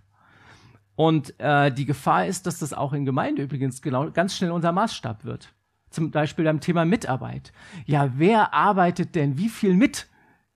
Und 0.96 1.38
äh, 1.40 1.72
die 1.72 1.86
Gefahr 1.86 2.26
ist, 2.26 2.46
dass 2.46 2.58
das 2.58 2.72
auch 2.72 2.92
in 2.92 3.04
Gemeinde 3.04 3.42
übrigens 3.42 3.82
genau 3.82 4.10
ganz 4.10 4.36
schnell 4.36 4.52
unser 4.52 4.72
Maßstab 4.72 5.24
wird. 5.24 5.52
Zum 5.90 6.10
Beispiel 6.10 6.44
beim 6.44 6.60
Thema 6.60 6.84
Mitarbeit. 6.84 7.52
Ja, 7.86 8.12
wer 8.16 8.52
arbeitet 8.52 9.14
denn 9.14 9.38
wie 9.38 9.48
viel 9.48 9.74
mit 9.74 10.08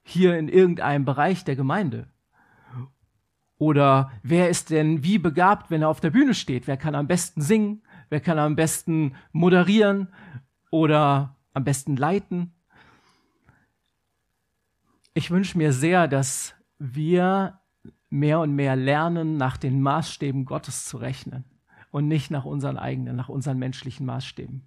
hier 0.02 0.38
in 0.38 0.48
irgendeinem 0.48 1.04
Bereich 1.04 1.44
der 1.44 1.56
Gemeinde? 1.56 2.08
Oder 3.58 4.12
wer 4.22 4.48
ist 4.48 4.70
denn 4.70 5.02
wie 5.02 5.18
begabt, 5.18 5.70
wenn 5.70 5.82
er 5.82 5.88
auf 5.88 6.00
der 6.00 6.10
Bühne 6.10 6.34
steht? 6.34 6.66
Wer 6.66 6.76
kann 6.76 6.94
am 6.94 7.08
besten 7.08 7.40
singen? 7.40 7.82
Wer 8.08 8.20
kann 8.20 8.38
am 8.38 8.56
besten 8.56 9.14
moderieren 9.32 10.08
oder 10.70 11.36
am 11.52 11.64
besten 11.64 11.96
leiten? 11.96 12.54
Ich 15.14 15.30
wünsche 15.30 15.58
mir 15.58 15.72
sehr, 15.72 16.08
dass 16.08 16.54
wir 16.78 17.60
mehr 18.10 18.40
und 18.40 18.54
mehr 18.54 18.76
lernen, 18.76 19.36
nach 19.36 19.56
den 19.56 19.82
Maßstäben 19.82 20.44
Gottes 20.44 20.86
zu 20.86 20.96
rechnen 20.96 21.44
und 21.90 22.08
nicht 22.08 22.30
nach 22.30 22.44
unseren 22.44 22.76
eigenen, 22.76 23.16
nach 23.16 23.28
unseren 23.28 23.58
menschlichen 23.58 24.06
Maßstäben. 24.06 24.66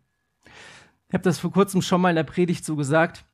Ich 1.08 1.14
habe 1.14 1.24
das 1.24 1.40
vor 1.40 1.52
kurzem 1.52 1.82
schon 1.82 2.02
mal 2.02 2.10
in 2.10 2.16
der 2.16 2.24
Predigt 2.24 2.66
so 2.66 2.76
gesagt. 2.76 3.26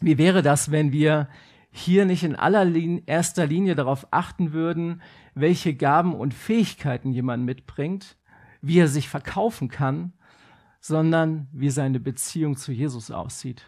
Wie 0.00 0.18
wäre 0.18 0.42
das, 0.42 0.70
wenn 0.70 0.92
wir 0.92 1.28
hier 1.70 2.04
nicht 2.04 2.24
in 2.24 2.36
allererster 2.36 3.46
Linie 3.46 3.74
darauf 3.74 4.08
achten 4.12 4.52
würden, 4.52 5.02
welche 5.34 5.74
Gaben 5.74 6.14
und 6.14 6.34
Fähigkeiten 6.34 7.12
jemand 7.12 7.44
mitbringt, 7.44 8.16
wie 8.60 8.78
er 8.78 8.88
sich 8.88 9.08
verkaufen 9.08 9.68
kann, 9.68 10.12
sondern 10.80 11.48
wie 11.52 11.70
seine 11.70 12.00
Beziehung 12.00 12.56
zu 12.56 12.72
Jesus 12.72 13.10
aussieht, 13.10 13.64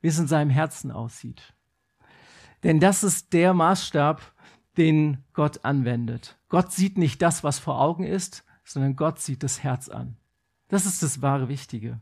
wie 0.00 0.08
es 0.08 0.18
in 0.18 0.26
seinem 0.26 0.50
Herzen 0.50 0.90
aussieht. 0.90 1.54
Denn 2.62 2.80
das 2.80 3.04
ist 3.04 3.32
der 3.32 3.54
Maßstab, 3.54 4.32
den 4.76 5.24
Gott 5.32 5.64
anwendet. 5.64 6.38
Gott 6.48 6.72
sieht 6.72 6.98
nicht 6.98 7.20
das, 7.20 7.44
was 7.44 7.58
vor 7.58 7.80
Augen 7.80 8.04
ist, 8.04 8.44
sondern 8.64 8.96
Gott 8.96 9.20
sieht 9.20 9.42
das 9.42 9.62
Herz 9.62 9.88
an. 9.88 10.16
Das 10.68 10.86
ist 10.86 11.02
das 11.02 11.22
wahre 11.22 11.48
Wichtige. 11.48 12.00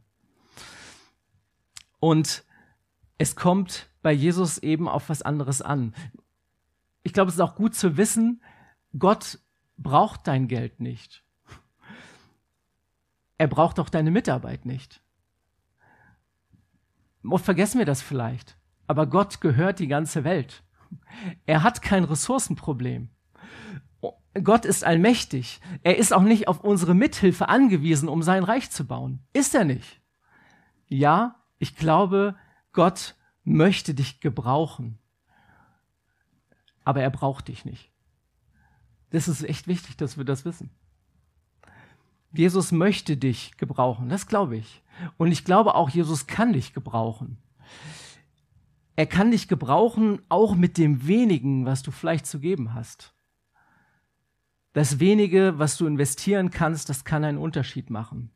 Und 1.98 2.44
es 3.18 3.34
kommt 3.34 3.88
bei 4.02 4.12
Jesus 4.12 4.58
eben 4.58 4.88
auf 4.88 5.08
was 5.08 5.22
anderes 5.22 5.62
an. 5.62 5.94
Ich 7.02 7.12
glaube, 7.12 7.28
es 7.28 7.36
ist 7.36 7.40
auch 7.40 7.54
gut 7.54 7.74
zu 7.74 7.96
wissen, 7.96 8.42
Gott 8.98 9.38
braucht 9.78 10.26
dein 10.26 10.48
Geld 10.48 10.80
nicht. 10.80 11.24
Er 13.38 13.48
braucht 13.48 13.78
auch 13.78 13.88
deine 13.88 14.10
Mitarbeit 14.10 14.64
nicht. 14.64 15.02
Oft 17.28 17.44
vergessen 17.44 17.78
wir 17.78 17.86
das 17.86 18.02
vielleicht. 18.02 18.56
Aber 18.86 19.06
Gott 19.06 19.40
gehört 19.40 19.78
die 19.78 19.88
ganze 19.88 20.24
Welt. 20.24 20.62
Er 21.44 21.62
hat 21.62 21.82
kein 21.82 22.04
Ressourcenproblem. 22.04 23.10
Gott 24.42 24.64
ist 24.64 24.84
allmächtig. 24.84 25.60
Er 25.82 25.96
ist 25.96 26.12
auch 26.12 26.22
nicht 26.22 26.46
auf 26.48 26.60
unsere 26.60 26.94
Mithilfe 26.94 27.48
angewiesen, 27.48 28.08
um 28.08 28.22
sein 28.22 28.44
Reich 28.44 28.70
zu 28.70 28.86
bauen. 28.86 29.24
Ist 29.32 29.54
er 29.54 29.64
nicht? 29.64 30.00
Ja, 30.88 31.42
ich 31.58 31.76
glaube, 31.76 32.36
Gott 32.72 33.16
möchte 33.44 33.94
dich 33.94 34.20
gebrauchen. 34.20 34.98
Aber 36.84 37.02
er 37.02 37.10
braucht 37.10 37.48
dich 37.48 37.64
nicht. 37.64 37.90
Das 39.10 39.28
ist 39.28 39.42
echt 39.42 39.66
wichtig, 39.66 39.96
dass 39.96 40.18
wir 40.18 40.24
das 40.24 40.44
wissen. 40.44 40.70
Jesus 42.38 42.72
möchte 42.72 43.16
dich 43.16 43.56
gebrauchen, 43.56 44.08
das 44.08 44.26
glaube 44.26 44.56
ich. 44.56 44.82
Und 45.16 45.32
ich 45.32 45.44
glaube 45.44 45.74
auch, 45.74 45.90
Jesus 45.90 46.26
kann 46.26 46.52
dich 46.52 46.72
gebrauchen. 46.72 47.38
Er 48.96 49.06
kann 49.06 49.30
dich 49.30 49.46
gebrauchen, 49.46 50.22
auch 50.28 50.54
mit 50.54 50.78
dem 50.78 51.06
wenigen, 51.06 51.66
was 51.66 51.82
du 51.82 51.90
vielleicht 51.90 52.26
zu 52.26 52.40
geben 52.40 52.72
hast. 52.72 53.14
Das 54.72 55.00
wenige, 55.00 55.58
was 55.58 55.76
du 55.76 55.86
investieren 55.86 56.50
kannst, 56.50 56.88
das 56.88 57.04
kann 57.04 57.24
einen 57.24 57.38
Unterschied 57.38 57.90
machen. 57.90 58.30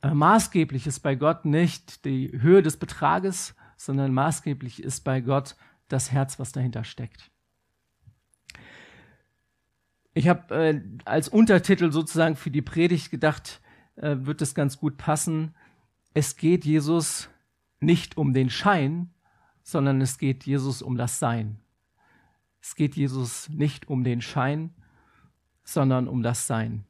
Aber 0.00 0.14
maßgeblich 0.14 0.86
ist 0.86 1.00
bei 1.00 1.14
Gott 1.14 1.44
nicht 1.44 2.04
die 2.04 2.30
Höhe 2.40 2.62
des 2.62 2.76
Betrages, 2.76 3.54
sondern 3.76 4.12
maßgeblich 4.12 4.82
ist 4.82 5.02
bei 5.02 5.20
Gott 5.20 5.56
das 5.88 6.12
Herz, 6.12 6.38
was 6.38 6.52
dahinter 6.52 6.84
steckt. 6.84 7.30
Ich 10.14 10.28
habe 10.28 10.54
äh, 10.54 10.80
als 11.04 11.28
Untertitel 11.28 11.90
sozusagen 11.90 12.36
für 12.36 12.50
die 12.50 12.62
Predigt 12.62 13.10
gedacht, 13.10 13.60
äh, 13.96 14.16
wird 14.20 14.40
es 14.42 14.54
ganz 14.54 14.78
gut 14.78 14.96
passen. 14.96 15.54
Es 16.14 16.36
geht 16.36 16.64
Jesus 16.64 17.28
nicht 17.80 18.16
um 18.16 18.32
den 18.32 18.48
Schein, 18.48 19.10
sondern 19.64 20.00
es 20.00 20.18
geht 20.18 20.44
Jesus 20.44 20.82
um 20.82 20.96
das 20.96 21.18
Sein. 21.18 21.58
Es 22.60 22.76
geht 22.76 22.94
Jesus 22.94 23.48
nicht 23.48 23.88
um 23.88 24.04
den 24.04 24.22
Schein, 24.22 24.72
sondern 25.64 26.06
um 26.06 26.22
das 26.22 26.46
Sein. 26.46 26.84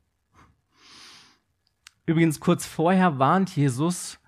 Übrigens, 2.07 2.39
kurz 2.41 2.67
vorher 2.67 3.19
warnt 3.19 3.57
Jesus 3.57 4.19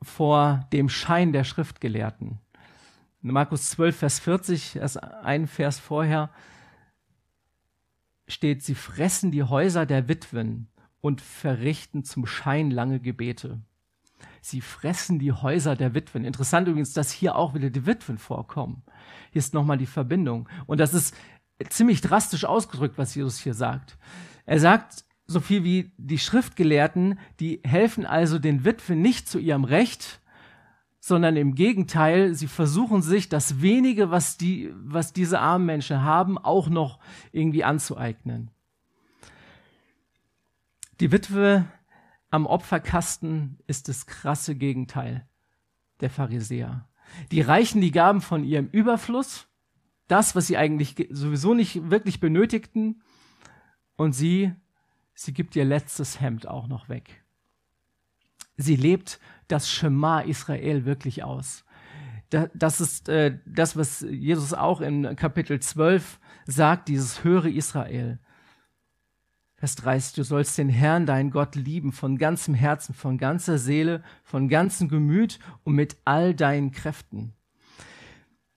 vor 0.00 0.66
dem 0.72 0.88
Schein 0.88 1.32
der 1.32 1.42
Schriftgelehrten. 1.42 2.38
In 3.22 3.32
Markus 3.32 3.70
12, 3.70 3.96
Vers 3.96 4.18
40, 4.20 4.76
erst 4.76 5.02
ein 5.02 5.48
Vers 5.48 5.80
vorher, 5.80 6.30
steht, 8.26 8.62
sie 8.62 8.74
fressen 8.74 9.30
die 9.30 9.42
Häuser 9.42 9.86
der 9.86 10.08
Witwen 10.08 10.68
und 11.00 11.20
verrichten 11.20 12.04
zum 12.04 12.26
Schein 12.26 12.70
lange 12.70 13.00
Gebete. 13.00 13.60
Sie 14.40 14.60
fressen 14.60 15.18
die 15.18 15.32
Häuser 15.32 15.76
der 15.76 15.94
Witwen. 15.94 16.24
Interessant 16.24 16.68
übrigens, 16.68 16.92
dass 16.92 17.10
hier 17.10 17.36
auch 17.36 17.54
wieder 17.54 17.70
die 17.70 17.86
Witwen 17.86 18.18
vorkommen. 18.18 18.82
Hier 19.32 19.40
ist 19.40 19.54
nochmal 19.54 19.78
die 19.78 19.86
Verbindung. 19.86 20.48
Und 20.66 20.78
das 20.78 20.94
ist 20.94 21.14
ziemlich 21.68 22.00
drastisch 22.00 22.44
ausgedrückt, 22.44 22.98
was 22.98 23.14
Jesus 23.14 23.38
hier 23.38 23.54
sagt. 23.54 23.98
Er 24.44 24.60
sagt 24.60 25.04
so 25.26 25.40
viel 25.40 25.64
wie 25.64 25.92
die 25.96 26.18
Schriftgelehrten, 26.18 27.18
die 27.40 27.60
helfen 27.64 28.06
also 28.06 28.38
den 28.38 28.64
Witwen 28.64 29.02
nicht 29.02 29.28
zu 29.28 29.38
ihrem 29.38 29.64
Recht, 29.64 30.20
sondern 31.06 31.36
im 31.36 31.54
Gegenteil, 31.54 32.34
sie 32.34 32.48
versuchen 32.48 33.00
sich 33.00 33.28
das 33.28 33.62
wenige, 33.62 34.10
was, 34.10 34.38
die, 34.38 34.72
was 34.74 35.12
diese 35.12 35.38
armen 35.38 35.64
Menschen 35.64 36.02
haben, 36.02 36.36
auch 36.36 36.68
noch 36.68 36.98
irgendwie 37.30 37.62
anzueignen. 37.62 38.50
Die 40.98 41.12
Witwe 41.12 41.64
am 42.30 42.44
Opferkasten 42.44 43.60
ist 43.68 43.88
das 43.88 44.06
krasse 44.06 44.56
Gegenteil 44.56 45.28
der 46.00 46.10
Pharisäer. 46.10 46.88
Die 47.30 47.40
reichen 47.40 47.80
die 47.80 47.92
Gaben 47.92 48.20
von 48.20 48.42
ihrem 48.42 48.66
Überfluss, 48.66 49.46
das, 50.08 50.34
was 50.34 50.48
sie 50.48 50.56
eigentlich 50.56 51.06
sowieso 51.10 51.54
nicht 51.54 51.88
wirklich 51.88 52.18
benötigten, 52.18 53.00
und 53.94 54.12
sie, 54.12 54.52
sie 55.14 55.32
gibt 55.32 55.54
ihr 55.54 55.64
letztes 55.64 56.20
Hemd 56.20 56.48
auch 56.48 56.66
noch 56.66 56.88
weg. 56.88 57.24
Sie 58.56 58.76
lebt 58.76 59.20
das 59.48 59.70
Schema 59.70 60.20
Israel 60.20 60.84
wirklich 60.84 61.22
aus. 61.22 61.64
Das 62.30 62.80
ist 62.80 63.08
äh, 63.08 63.38
das, 63.46 63.76
was 63.76 64.00
Jesus 64.00 64.52
auch 64.52 64.80
in 64.80 65.14
Kapitel 65.14 65.60
12 65.60 66.18
sagt, 66.46 66.88
dieses 66.88 67.22
höre 67.22 67.46
Israel. 67.46 68.18
Vers 69.58 69.76
30, 69.76 70.14
du 70.14 70.22
sollst 70.24 70.58
den 70.58 70.68
Herrn, 70.68 71.06
deinen 71.06 71.30
Gott, 71.30 71.54
lieben 71.54 71.92
von 71.92 72.18
ganzem 72.18 72.52
Herzen, 72.52 72.94
von 72.94 73.16
ganzer 73.16 73.58
Seele, 73.58 74.02
von 74.22 74.48
ganzem 74.48 74.88
Gemüt 74.88 75.38
und 75.64 75.74
mit 75.74 75.96
all 76.04 76.34
deinen 76.34 76.72
Kräften. 76.72 77.32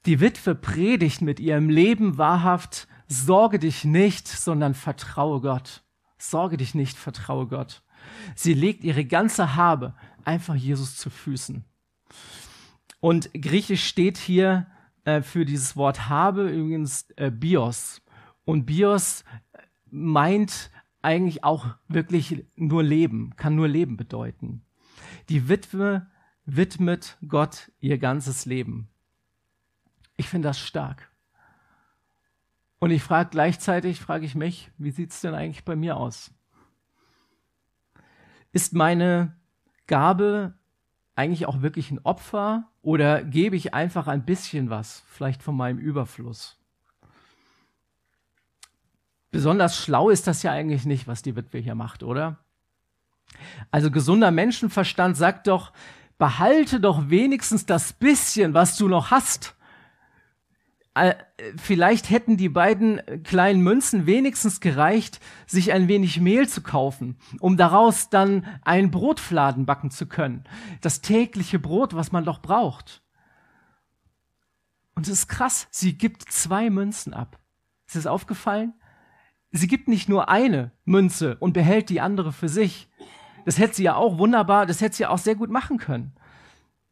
Die 0.06 0.20
Witwe 0.20 0.56
predigt 0.56 1.22
mit 1.22 1.40
ihrem 1.40 1.70
Leben 1.70 2.18
wahrhaft, 2.18 2.88
sorge 3.08 3.60
dich 3.60 3.86
nicht, 3.86 4.28
sondern 4.28 4.74
vertraue 4.74 5.42
Gott. 5.42 5.84
Sorge 6.18 6.58
dich 6.58 6.76
nicht, 6.76 6.98
vertraue 6.98 7.48
Gott. 7.48 7.82
Sie 8.36 8.54
legt 8.54 8.84
ihre 8.84 9.06
ganze 9.06 9.56
Habe 9.56 9.94
einfach 10.26 10.56
Jesus 10.56 10.98
zu 10.98 11.10
Füßen. 11.10 11.64
Und 13.00 13.32
griechisch 13.34 13.86
steht 13.86 14.18
hier 14.18 14.68
äh, 15.06 15.22
für 15.22 15.46
dieses 15.46 15.76
Wort 15.76 16.10
habe 16.10 16.50
übrigens 16.50 17.10
äh, 17.16 17.32
bios. 17.32 18.02
Und 18.46 18.66
bios 18.66 19.24
meint 19.90 20.72
eigentlich 21.02 21.44
auch 21.44 21.68
wirklich 21.88 22.46
nur 22.56 22.84
Leben, 22.84 23.36
kann 23.38 23.56
nur 23.56 23.68
Leben 23.68 23.96
bedeuten. 23.96 24.64
Die 25.30 25.48
Witwe 25.48 26.08
widmet 26.46 27.18
Gott 27.28 27.72
ihr 27.80 27.98
ganzes 27.98 28.46
Leben. 28.46 28.90
Ich 30.18 30.28
finde 30.28 30.50
das 30.50 30.60
stark. 30.60 31.10
Und 32.80 32.92
ich 32.92 33.04
frage 33.04 33.30
gleichzeitig, 33.30 34.00
frage 34.00 34.26
ich 34.26 34.36
mich, 34.36 34.72
wie 34.78 34.92
sieht 34.92 35.12
es 35.12 35.22
denn 35.22 35.34
eigentlich 35.34 35.66
bei 35.66 35.76
mir 35.76 35.98
aus? 35.98 36.32
Ist 38.52 38.74
meine 38.74 39.36
Gabe 39.88 40.54
eigentlich 41.16 41.46
auch 41.46 41.62
wirklich 41.62 41.92
ein 41.92 42.00
Opfer 42.04 42.70
oder 42.82 43.24
gebe 43.24 43.56
ich 43.56 43.74
einfach 43.74 44.08
ein 44.08 44.26
bisschen 44.26 44.70
was, 44.70 45.04
vielleicht 45.08 45.44
von 45.44 45.56
meinem 45.56 45.78
Überfluss? 45.78 46.58
Besonders 49.32 49.78
schlau 49.78 50.10
ist 50.10 50.26
das 50.28 50.42
ja 50.44 50.52
eigentlich 50.52 50.86
nicht, 50.86 51.08
was 51.08 51.22
die 51.22 51.36
Witwe 51.36 51.60
hier 51.60 51.76
macht, 51.76 52.04
oder? 52.04 52.40
Also 53.70 53.92
gesunder 53.92 54.32
Menschenverstand 54.32 55.18
sagt 55.18 55.48
doch, 55.48 55.72
behalte 56.18 56.80
doch 56.80 57.10
wenigstens 57.10 57.66
das 57.66 57.94
bisschen, 57.94 58.54
was 58.54 58.76
du 58.78 58.88
noch 58.88 59.12
hast. 59.12 59.56
Äh, 60.96 61.16
vielleicht 61.56 62.10
hätten 62.10 62.38
die 62.38 62.50
beiden 62.50 63.02
kleinen 63.24 63.62
Münzen 63.62 64.06
wenigstens 64.06 64.60
gereicht, 64.60 65.20
sich 65.46 65.72
ein 65.72 65.88
wenig 65.88 66.20
Mehl 66.20 66.48
zu 66.48 66.62
kaufen, 66.62 67.18
um 67.40 67.58
daraus 67.58 68.10
dann 68.10 68.46
einen 68.64 68.92
Brotfladen 68.92 69.66
backen 69.66 69.92
zu 69.92 70.08
können. 70.08 70.44
Das 70.82 71.02
tägliche 71.02 71.60
Brot, 71.60 71.96
was 71.96 72.12
man 72.12 72.26
doch 72.26 72.42
braucht. 72.42 73.04
Und 74.96 75.08
es 75.08 75.14
ist 75.14 75.28
krass, 75.28 75.68
sie 75.72 75.98
gibt 75.98 76.24
zwei 76.24 76.70
Münzen 76.70 77.14
ab. 77.14 77.40
Ist 77.88 77.96
es 77.96 78.08
aufgefallen? 78.08 78.74
Sie 79.52 79.68
gibt 79.68 79.88
nicht 79.88 80.10
nur 80.10 80.30
eine 80.30 80.72
Münze 80.86 81.38
und 81.38 81.54
behält 81.54 81.90
die 81.90 82.02
andere 82.02 82.34
für 82.34 82.50
sich. 82.50 82.90
Das 83.46 83.58
hätte 83.58 83.76
sie 83.76 83.84
ja 83.84 83.96
auch 83.96 84.18
wunderbar, 84.18 84.66
das 84.66 84.82
hätte 84.82 84.98
sie 84.98 85.04
ja 85.04 85.10
auch 85.10 85.18
sehr 85.18 85.36
gut 85.36 85.50
machen 85.50 85.78
können. 85.78 86.14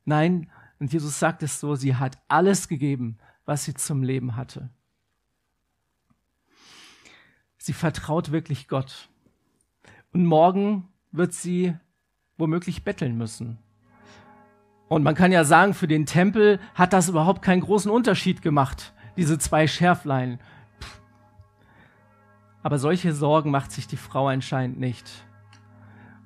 Nein, 0.06 0.50
und 0.80 0.94
Jesus 0.94 1.20
sagt 1.20 1.44
es 1.44 1.60
so, 1.60 1.76
sie 1.76 1.96
hat 1.96 2.18
alles 2.28 2.68
gegeben 2.68 3.18
was 3.48 3.64
sie 3.64 3.74
zum 3.74 4.04
Leben 4.04 4.36
hatte. 4.36 4.70
Sie 7.58 7.74
vertraut 7.74 8.32
wirklich 8.32 8.68
Gott. 8.68 9.10
Und 10.12 10.26
morgen 10.26 10.90
wird 11.12 11.34
sie 11.34 11.74
womöglich 12.38 12.84
betteln 12.84 13.18
müssen. 13.18 13.58
Und 14.90 15.04
man 15.04 15.16
kann 15.16 15.32
ja 15.32 15.44
sagen, 15.44 15.74
für 15.74 15.88
den 15.88 16.06
Tempel 16.06 16.60
hat 16.76 16.94
das 16.94 17.10
überhaupt 17.10 17.42
keinen 17.42 17.62
großen 17.62 17.90
Unterschied 17.90 18.42
gemacht, 18.42 18.94
diese 19.16 19.40
zwei 19.40 19.66
Schärflein. 19.66 20.40
Aber 22.64 22.80
solche 22.80 23.14
Sorgen 23.14 23.50
macht 23.50 23.72
sich 23.72 23.88
die 23.88 23.98
Frau 23.98 24.28
anscheinend 24.28 24.78
nicht. 24.78 25.10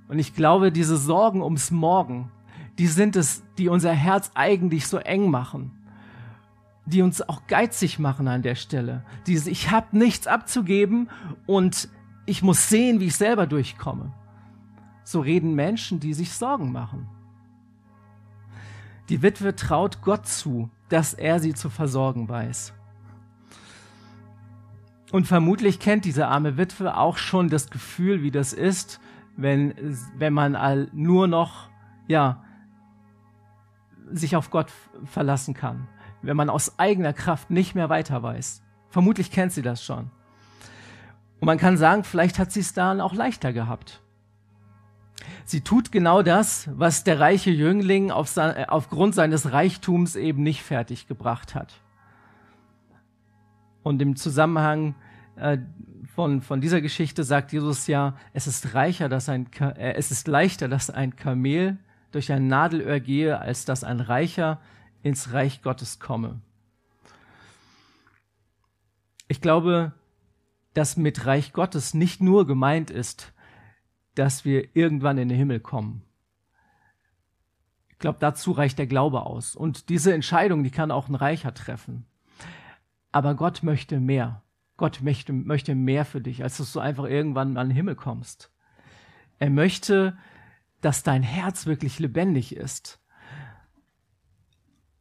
Und 0.07 0.17
ich 0.17 0.33
glaube, 0.33 0.71
diese 0.71 0.97
Sorgen 0.97 1.43
ums 1.43 1.69
Morgen, 1.69 2.31
die 2.79 2.87
sind 2.87 3.15
es, 3.15 3.43
die 3.59 3.69
unser 3.69 3.93
Herz 3.93 4.31
eigentlich 4.33 4.87
so 4.87 4.97
eng 4.97 5.29
machen 5.29 5.80
die 6.91 7.01
uns 7.01 7.27
auch 7.27 7.47
geizig 7.47 7.99
machen 7.99 8.27
an 8.27 8.41
der 8.41 8.55
Stelle. 8.55 9.03
Dieses, 9.25 9.47
ich 9.47 9.71
habe 9.71 9.97
nichts 9.97 10.27
abzugeben 10.27 11.09
und 11.47 11.89
ich 12.25 12.43
muss 12.43 12.69
sehen, 12.69 12.99
wie 12.99 13.07
ich 13.07 13.15
selber 13.15 13.47
durchkomme. 13.47 14.13
So 15.03 15.21
reden 15.21 15.55
Menschen, 15.55 15.99
die 15.99 16.13
sich 16.13 16.33
Sorgen 16.33 16.71
machen. 16.71 17.07
Die 19.09 19.21
Witwe 19.21 19.55
traut 19.55 20.01
Gott 20.01 20.27
zu, 20.27 20.69
dass 20.89 21.13
er 21.13 21.39
sie 21.39 21.53
zu 21.53 21.69
versorgen 21.69 22.29
weiß. 22.29 22.73
Und 25.11 25.27
vermutlich 25.27 25.79
kennt 25.79 26.05
diese 26.05 26.27
arme 26.27 26.57
Witwe 26.57 26.95
auch 26.95 27.17
schon 27.17 27.49
das 27.49 27.69
Gefühl, 27.69 28.21
wie 28.21 28.31
das 28.31 28.53
ist, 28.53 29.01
wenn, 29.35 29.73
wenn 30.17 30.33
man 30.33 30.89
nur 30.93 31.27
noch, 31.27 31.69
ja, 32.07 32.43
sich 34.11 34.35
auf 34.35 34.49
Gott 34.49 34.71
verlassen 35.05 35.53
kann 35.53 35.87
wenn 36.21 36.37
man 36.37 36.49
aus 36.49 36.79
eigener 36.79 37.13
Kraft 37.13 37.49
nicht 37.49 37.75
mehr 37.75 37.89
weiter 37.89 38.21
weiß. 38.21 38.61
Vermutlich 38.89 39.31
kennt 39.31 39.53
sie 39.53 39.61
das 39.61 39.83
schon. 39.83 40.11
Und 41.39 41.45
man 41.45 41.57
kann 41.57 41.77
sagen, 41.77 42.03
vielleicht 42.03 42.37
hat 42.37 42.51
sie 42.51 42.59
es 42.59 42.73
dann 42.73 43.01
auch 43.01 43.13
leichter 43.13 43.53
gehabt. 43.53 44.01
Sie 45.45 45.61
tut 45.61 45.91
genau 45.91 46.21
das, 46.21 46.69
was 46.73 47.03
der 47.03 47.19
reiche 47.19 47.51
Jüngling 47.51 48.11
auf 48.11 48.27
sein, 48.27 48.55
äh, 48.55 48.65
aufgrund 48.67 49.15
seines 49.15 49.51
Reichtums 49.51 50.15
eben 50.15 50.43
nicht 50.43 50.61
fertiggebracht 50.61 51.55
hat. 51.55 51.73
Und 53.83 54.01
im 54.01 54.15
Zusammenhang 54.15 54.95
äh, 55.35 55.57
von, 56.15 56.41
von 56.41 56.61
dieser 56.61 56.81
Geschichte 56.81 57.23
sagt 57.23 57.51
Jesus 57.51 57.87
ja, 57.87 58.15
es 58.33 58.47
ist, 58.47 58.73
reicher, 58.75 59.09
dass 59.09 59.29
ein, 59.29 59.47
äh, 59.59 59.93
es 59.93 60.11
ist 60.11 60.27
leichter, 60.27 60.67
dass 60.67 60.89
ein 60.89 61.15
Kamel 61.15 61.77
durch 62.11 62.31
ein 62.31 62.47
Nadelöhr 62.47 62.99
gehe, 62.99 63.39
als 63.39 63.65
dass 63.65 63.83
ein 63.83 63.99
Reicher 63.99 64.59
ins 65.03 65.33
Reich 65.33 65.61
Gottes 65.61 65.99
komme. 65.99 66.41
Ich 69.27 69.41
glaube, 69.41 69.93
dass 70.73 70.97
mit 70.97 71.25
Reich 71.25 71.53
Gottes 71.53 71.93
nicht 71.93 72.21
nur 72.21 72.45
gemeint 72.45 72.89
ist, 72.89 73.33
dass 74.15 74.45
wir 74.45 74.75
irgendwann 74.75 75.17
in 75.17 75.29
den 75.29 75.37
Himmel 75.37 75.59
kommen. 75.59 76.03
Ich 77.89 77.99
glaube, 77.99 78.17
dazu 78.19 78.51
reicht 78.51 78.79
der 78.79 78.87
Glaube 78.87 79.21
aus. 79.25 79.55
Und 79.55 79.89
diese 79.89 80.13
Entscheidung, 80.13 80.63
die 80.63 80.71
kann 80.71 80.91
auch 80.91 81.07
ein 81.07 81.15
Reicher 81.15 81.53
treffen. 81.53 82.05
Aber 83.11 83.35
Gott 83.35 83.63
möchte 83.63 83.99
mehr. 83.99 84.43
Gott 84.77 85.01
möchte, 85.01 85.33
möchte 85.33 85.75
mehr 85.75 86.05
für 86.05 86.21
dich, 86.21 86.43
als 86.43 86.57
dass 86.57 86.73
du 86.73 86.79
einfach 86.79 87.05
irgendwann 87.05 87.57
an 87.57 87.69
den 87.69 87.75
Himmel 87.75 87.95
kommst. 87.95 88.51
Er 89.37 89.49
möchte, 89.49 90.17
dass 90.81 91.03
dein 91.03 91.23
Herz 91.23 91.67
wirklich 91.67 91.99
lebendig 91.99 92.55
ist 92.55 93.00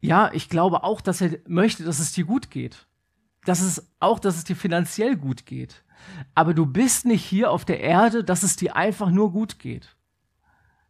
ja, 0.01 0.31
ich 0.33 0.49
glaube 0.49 0.83
auch, 0.83 1.01
dass 1.01 1.21
er 1.21 1.39
möchte, 1.47 1.85
dass 1.85 1.99
es 1.99 2.13
dir 2.13 2.25
gut 2.25 2.51
geht. 2.51 2.87
Das 3.45 3.61
ist 3.61 3.91
auch, 4.01 4.19
dass 4.19 4.37
es 4.37 4.45
dir 4.45 4.57
finanziell 4.57 5.17
gut 5.17 5.47
geht. 5.47 5.85
Aber 6.35 6.55
du 6.55 6.67
bist 6.67 7.05
nicht 7.05 7.25
hier 7.25 7.51
auf 7.51 7.65
der 7.65 7.81
Erde, 7.81 8.25
dass 8.25 8.43
es 8.43 8.57
dir 8.57 8.77
einfach 8.77 9.11
nur 9.11 9.33
gut 9.33 9.59
geht. 9.59 9.97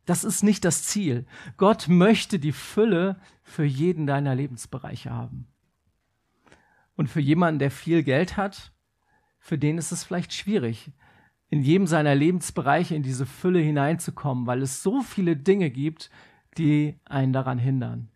Das 0.07 0.25
ist 0.25 0.43
nicht 0.43 0.65
das 0.65 0.85
Ziel. 0.85 1.27
Gott 1.57 1.89
möchte 1.89 2.39
die 2.39 2.53
Fülle 2.53 3.21
für 3.43 3.65
jeden 3.65 4.07
deiner 4.07 4.35
Lebensbereiche 4.35 5.11
haben. 5.11 5.47
Und 6.97 7.09
für 7.09 7.21
jemanden, 7.21 7.59
der 7.59 7.71
viel 7.71 8.03
Geld 8.03 8.37
hat, 8.37 8.73
für 9.39 9.59
den 9.59 9.79
ist 9.79 9.93
es 9.93 10.05
vielleicht 10.05 10.33
schwierig, 10.33 10.93
in 11.49 11.63
jedem 11.63 11.87
seiner 11.87 12.15
Lebensbereiche 12.15 12.95
in 12.95 13.03
diese 13.03 13.27
Fülle 13.27 13.61
hineinzukommen, 13.61 14.47
weil 14.47 14.63
es 14.63 14.83
so 14.83 15.03
viele 15.03 15.37
Dinge 15.37 15.71
gibt, 15.71 16.11
die 16.59 16.99
einen 17.05 17.33
daran 17.33 17.59
hindern. 17.59 18.09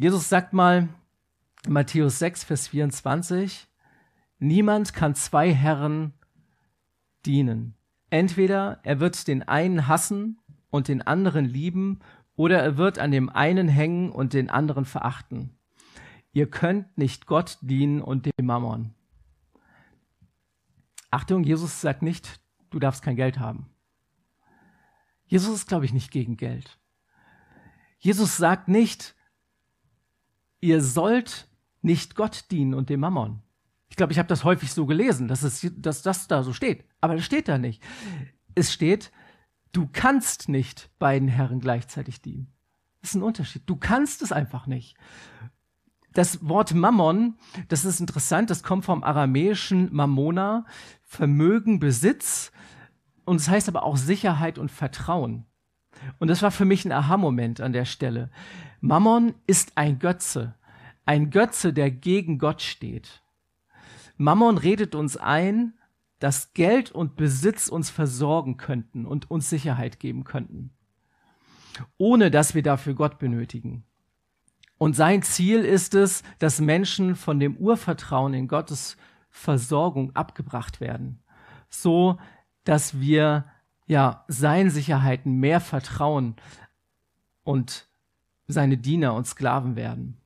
Jesus 0.00 0.30
sagt 0.30 0.54
mal, 0.54 0.88
Matthäus 1.68 2.20
6, 2.20 2.44
Vers 2.44 2.68
24, 2.68 3.68
niemand 4.38 4.94
kann 4.94 5.14
zwei 5.14 5.52
Herren 5.52 6.14
dienen. 7.26 7.74
Entweder 8.08 8.80
er 8.82 8.98
wird 8.98 9.28
den 9.28 9.42
einen 9.42 9.88
hassen 9.88 10.38
und 10.70 10.88
den 10.88 11.02
anderen 11.02 11.44
lieben, 11.44 11.98
oder 12.34 12.62
er 12.62 12.78
wird 12.78 12.98
an 12.98 13.10
dem 13.10 13.28
einen 13.28 13.68
hängen 13.68 14.10
und 14.10 14.32
den 14.32 14.48
anderen 14.48 14.86
verachten. 14.86 15.54
Ihr 16.32 16.48
könnt 16.48 16.96
nicht 16.96 17.26
Gott 17.26 17.58
dienen 17.60 18.00
und 18.00 18.24
dem 18.24 18.46
Mammon. 18.46 18.94
Achtung, 21.10 21.44
Jesus 21.44 21.82
sagt 21.82 22.00
nicht, 22.00 22.40
du 22.70 22.78
darfst 22.78 23.02
kein 23.02 23.16
Geld 23.16 23.38
haben. 23.38 23.68
Jesus 25.26 25.56
ist, 25.56 25.68
glaube 25.68 25.84
ich, 25.84 25.92
nicht 25.92 26.10
gegen 26.10 26.38
Geld. 26.38 26.78
Jesus 27.98 28.38
sagt 28.38 28.66
nicht, 28.68 29.14
ihr 30.60 30.82
sollt 30.82 31.48
nicht 31.82 32.14
Gott 32.14 32.50
dienen 32.50 32.74
und 32.74 32.90
dem 32.90 33.00
Mammon. 33.00 33.42
Ich 33.88 33.96
glaube, 33.96 34.12
ich 34.12 34.18
habe 34.18 34.28
das 34.28 34.44
häufig 34.44 34.72
so 34.72 34.86
gelesen, 34.86 35.28
dass, 35.28 35.42
es, 35.42 35.66
dass 35.76 36.02
das 36.02 36.28
da 36.28 36.42
so 36.42 36.52
steht. 36.52 36.84
Aber 37.00 37.16
das 37.16 37.24
steht 37.24 37.48
da 37.48 37.58
nicht. 37.58 37.82
Es 38.54 38.72
steht, 38.72 39.10
du 39.72 39.88
kannst 39.92 40.48
nicht 40.48 40.90
beiden 40.98 41.28
Herren 41.28 41.60
gleichzeitig 41.60 42.22
dienen. 42.22 42.52
Das 43.00 43.10
ist 43.10 43.16
ein 43.16 43.22
Unterschied. 43.22 43.62
Du 43.66 43.76
kannst 43.76 44.22
es 44.22 44.30
einfach 44.32 44.66
nicht. 44.66 44.96
Das 46.12 46.46
Wort 46.46 46.74
Mammon, 46.74 47.36
das 47.68 47.84
ist 47.84 48.00
interessant, 48.00 48.50
das 48.50 48.62
kommt 48.62 48.84
vom 48.84 49.04
aramäischen 49.04 49.94
Mammona, 49.94 50.66
Vermögen, 51.02 51.78
Besitz. 51.78 52.52
Und 53.24 53.36
es 53.36 53.44
das 53.44 53.52
heißt 53.52 53.68
aber 53.68 53.84
auch 53.84 53.96
Sicherheit 53.96 54.58
und 54.58 54.70
Vertrauen. 54.70 55.46
Und 56.18 56.28
das 56.28 56.42
war 56.42 56.50
für 56.50 56.64
mich 56.64 56.84
ein 56.84 56.92
Aha-Moment 56.92 57.60
an 57.60 57.72
der 57.72 57.84
Stelle. 57.84 58.30
Mammon 58.80 59.34
ist 59.46 59.72
ein 59.76 59.98
Götze. 59.98 60.54
Ein 61.06 61.30
Götze, 61.30 61.72
der 61.72 61.90
gegen 61.90 62.38
Gott 62.38 62.62
steht. 62.62 63.22
Mammon 64.16 64.58
redet 64.58 64.94
uns 64.94 65.16
ein, 65.16 65.74
dass 66.18 66.52
Geld 66.52 66.92
und 66.92 67.16
Besitz 67.16 67.68
uns 67.68 67.90
versorgen 67.90 68.56
könnten 68.58 69.06
und 69.06 69.30
uns 69.30 69.48
Sicherheit 69.48 69.98
geben 69.98 70.24
könnten, 70.24 70.70
ohne 71.96 72.30
dass 72.30 72.54
wir 72.54 72.62
dafür 72.62 72.94
Gott 72.94 73.18
benötigen. 73.18 73.84
Und 74.76 74.94
sein 74.94 75.22
Ziel 75.22 75.64
ist 75.64 75.94
es, 75.94 76.22
dass 76.38 76.60
Menschen 76.60 77.16
von 77.16 77.40
dem 77.40 77.56
Urvertrauen 77.56 78.34
in 78.34 78.48
Gottes 78.48 78.96
Versorgung 79.30 80.14
abgebracht 80.14 80.80
werden, 80.80 81.22
so 81.68 82.18
dass 82.64 83.00
wir 83.00 83.46
ja 83.90 84.24
seinen 84.28 84.70
Sicherheiten 84.70 85.40
mehr 85.40 85.60
vertrauen 85.60 86.36
und 87.42 87.88
seine 88.46 88.78
Diener 88.78 89.14
und 89.14 89.26
Sklaven 89.26 89.74
werden. 89.74 90.16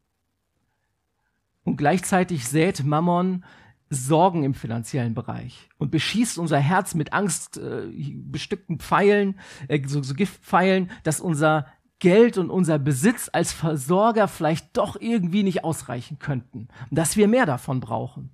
Und 1.65 1.79
gleichzeitig 1.79 2.47
sät 2.47 2.85
Mammon 2.85 3.43
Sorgen 3.89 4.45
im 4.45 4.53
finanziellen 4.53 5.15
Bereich 5.15 5.71
und 5.79 5.91
beschießt 5.91 6.37
unser 6.39 6.59
Herz 6.59 6.95
mit 6.95 7.15
angstbestückten 7.15 8.77
äh, 8.77 8.79
Pfeilen, 8.79 9.41
äh, 9.69 9.81
so, 9.87 10.03
so 10.03 10.15
Giftpfeilen, 10.15 10.91
dass 11.03 11.21
unser 11.21 11.67
Geld 12.01 12.37
und 12.37 12.51
unser 12.51 12.79
Besitz 12.79 13.31
als 13.33 13.55
Versorger 13.55 14.29
vielleicht 14.29 14.77
doch 14.77 15.01
irgendwie 15.01 15.43
nicht 15.43 15.65
ausreichen 15.65 16.19
könnten 16.19 16.69
und 16.91 16.99
dass 16.99 17.17
wir 17.17 17.29
mehr 17.29 17.47
davon 17.47 17.81
brauchen. 17.81 18.31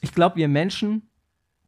Ich 0.00 0.12
glaube, 0.12 0.36
wir 0.36 0.48
Menschen, 0.48 1.09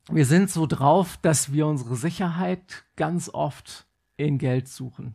wir 0.09 0.27
sind 0.27 0.51
so 0.51 0.67
drauf, 0.67 1.17
dass 1.19 1.53
wir 1.53 1.67
unsere 1.67 1.97
Sicherheit 1.97 2.85
ganz 2.97 3.29
oft 3.29 3.87
in 4.17 4.38
Geld 4.38 4.69
suchen. 4.69 5.15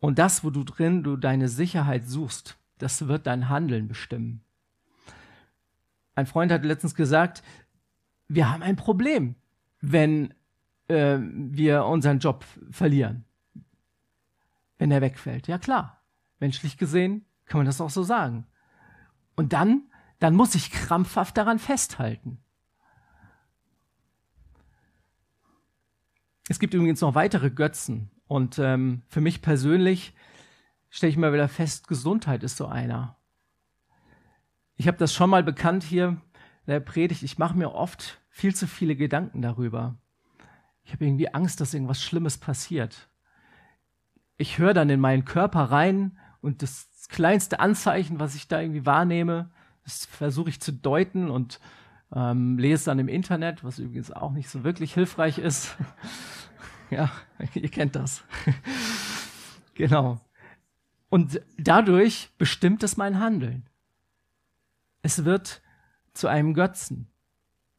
Und 0.00 0.18
das, 0.18 0.42
wo 0.42 0.50
du 0.50 0.64
drin 0.64 1.02
du 1.02 1.16
deine 1.16 1.48
Sicherheit 1.48 2.08
suchst, 2.08 2.58
das 2.78 3.06
wird 3.06 3.26
dein 3.26 3.48
Handeln 3.48 3.86
bestimmen. 3.86 4.42
Ein 6.14 6.26
Freund 6.26 6.50
hat 6.50 6.64
letztens 6.64 6.94
gesagt, 6.94 7.42
wir 8.28 8.50
haben 8.50 8.62
ein 8.62 8.76
Problem, 8.76 9.36
wenn 9.80 10.34
äh, 10.88 11.18
wir 11.20 11.84
unseren 11.84 12.18
Job 12.18 12.44
verlieren. 12.70 13.24
Wenn 14.78 14.90
er 14.90 15.00
wegfällt. 15.00 15.46
Ja 15.46 15.58
klar, 15.58 16.02
menschlich 16.38 16.78
gesehen 16.78 17.26
kann 17.44 17.58
man 17.58 17.66
das 17.66 17.80
auch 17.80 17.90
so 17.90 18.02
sagen. 18.02 18.46
Und 19.36 19.52
dann, 19.52 19.82
dann 20.18 20.34
muss 20.34 20.54
ich 20.54 20.70
krampfhaft 20.70 21.36
daran 21.36 21.58
festhalten. 21.58 22.38
Es 26.50 26.58
gibt 26.58 26.74
übrigens 26.74 27.00
noch 27.00 27.14
weitere 27.14 27.48
Götzen. 27.48 28.10
Und 28.26 28.58
ähm, 28.58 29.02
für 29.06 29.20
mich 29.20 29.40
persönlich 29.40 30.14
stelle 30.88 31.12
ich 31.12 31.16
mal 31.16 31.32
wieder 31.32 31.46
fest, 31.46 31.86
Gesundheit 31.86 32.42
ist 32.42 32.56
so 32.56 32.66
einer. 32.66 33.16
Ich 34.74 34.88
habe 34.88 34.98
das 34.98 35.14
schon 35.14 35.30
mal 35.30 35.44
bekannt 35.44 35.84
hier 35.84 36.08
in 36.08 36.72
der 36.72 36.80
Predigt. 36.80 37.22
Ich 37.22 37.38
mache 37.38 37.56
mir 37.56 37.72
oft 37.72 38.20
viel 38.30 38.52
zu 38.52 38.66
viele 38.66 38.96
Gedanken 38.96 39.42
darüber. 39.42 39.96
Ich 40.82 40.92
habe 40.92 41.04
irgendwie 41.04 41.32
Angst, 41.32 41.60
dass 41.60 41.72
irgendwas 41.72 42.02
Schlimmes 42.02 42.36
passiert. 42.36 43.08
Ich 44.36 44.58
höre 44.58 44.74
dann 44.74 44.90
in 44.90 44.98
meinen 44.98 45.24
Körper 45.24 45.60
rein 45.60 46.18
und 46.40 46.62
das 46.62 47.06
kleinste 47.08 47.60
Anzeichen, 47.60 48.18
was 48.18 48.34
ich 48.34 48.48
da 48.48 48.60
irgendwie 48.60 48.86
wahrnehme, 48.86 49.52
das 49.84 50.04
versuche 50.04 50.50
ich 50.50 50.60
zu 50.60 50.72
deuten 50.72 51.30
und 51.30 51.60
ähm, 52.14 52.58
lese 52.58 52.86
dann 52.86 52.98
im 52.98 53.08
Internet, 53.08 53.62
was 53.62 53.78
übrigens 53.78 54.10
auch 54.10 54.32
nicht 54.32 54.48
so 54.48 54.64
wirklich 54.64 54.94
hilfreich 54.94 55.38
ist. 55.38 55.76
ja, 56.90 57.10
ihr 57.54 57.68
kennt 57.68 57.96
das. 57.96 58.24
genau. 59.74 60.20
Und 61.08 61.40
dadurch 61.58 62.30
bestimmt 62.38 62.82
es 62.82 62.96
mein 62.96 63.18
Handeln. 63.18 63.68
Es 65.02 65.24
wird 65.24 65.62
zu 66.12 66.28
einem 66.28 66.54
Götzen, 66.54 67.08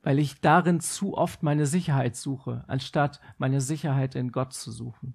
weil 0.02 0.20
ich 0.20 0.42
darin 0.42 0.80
zu 0.80 1.18
oft 1.18 1.44
meine 1.44 1.66
Sicherheit 1.66 2.16
suche, 2.16 2.64
anstatt 2.68 3.22
meine 3.38 3.62
Sicherheit 3.62 4.16
in 4.16 4.32
Gott 4.32 4.54
zu 4.54 4.72
suchen. 4.72 5.14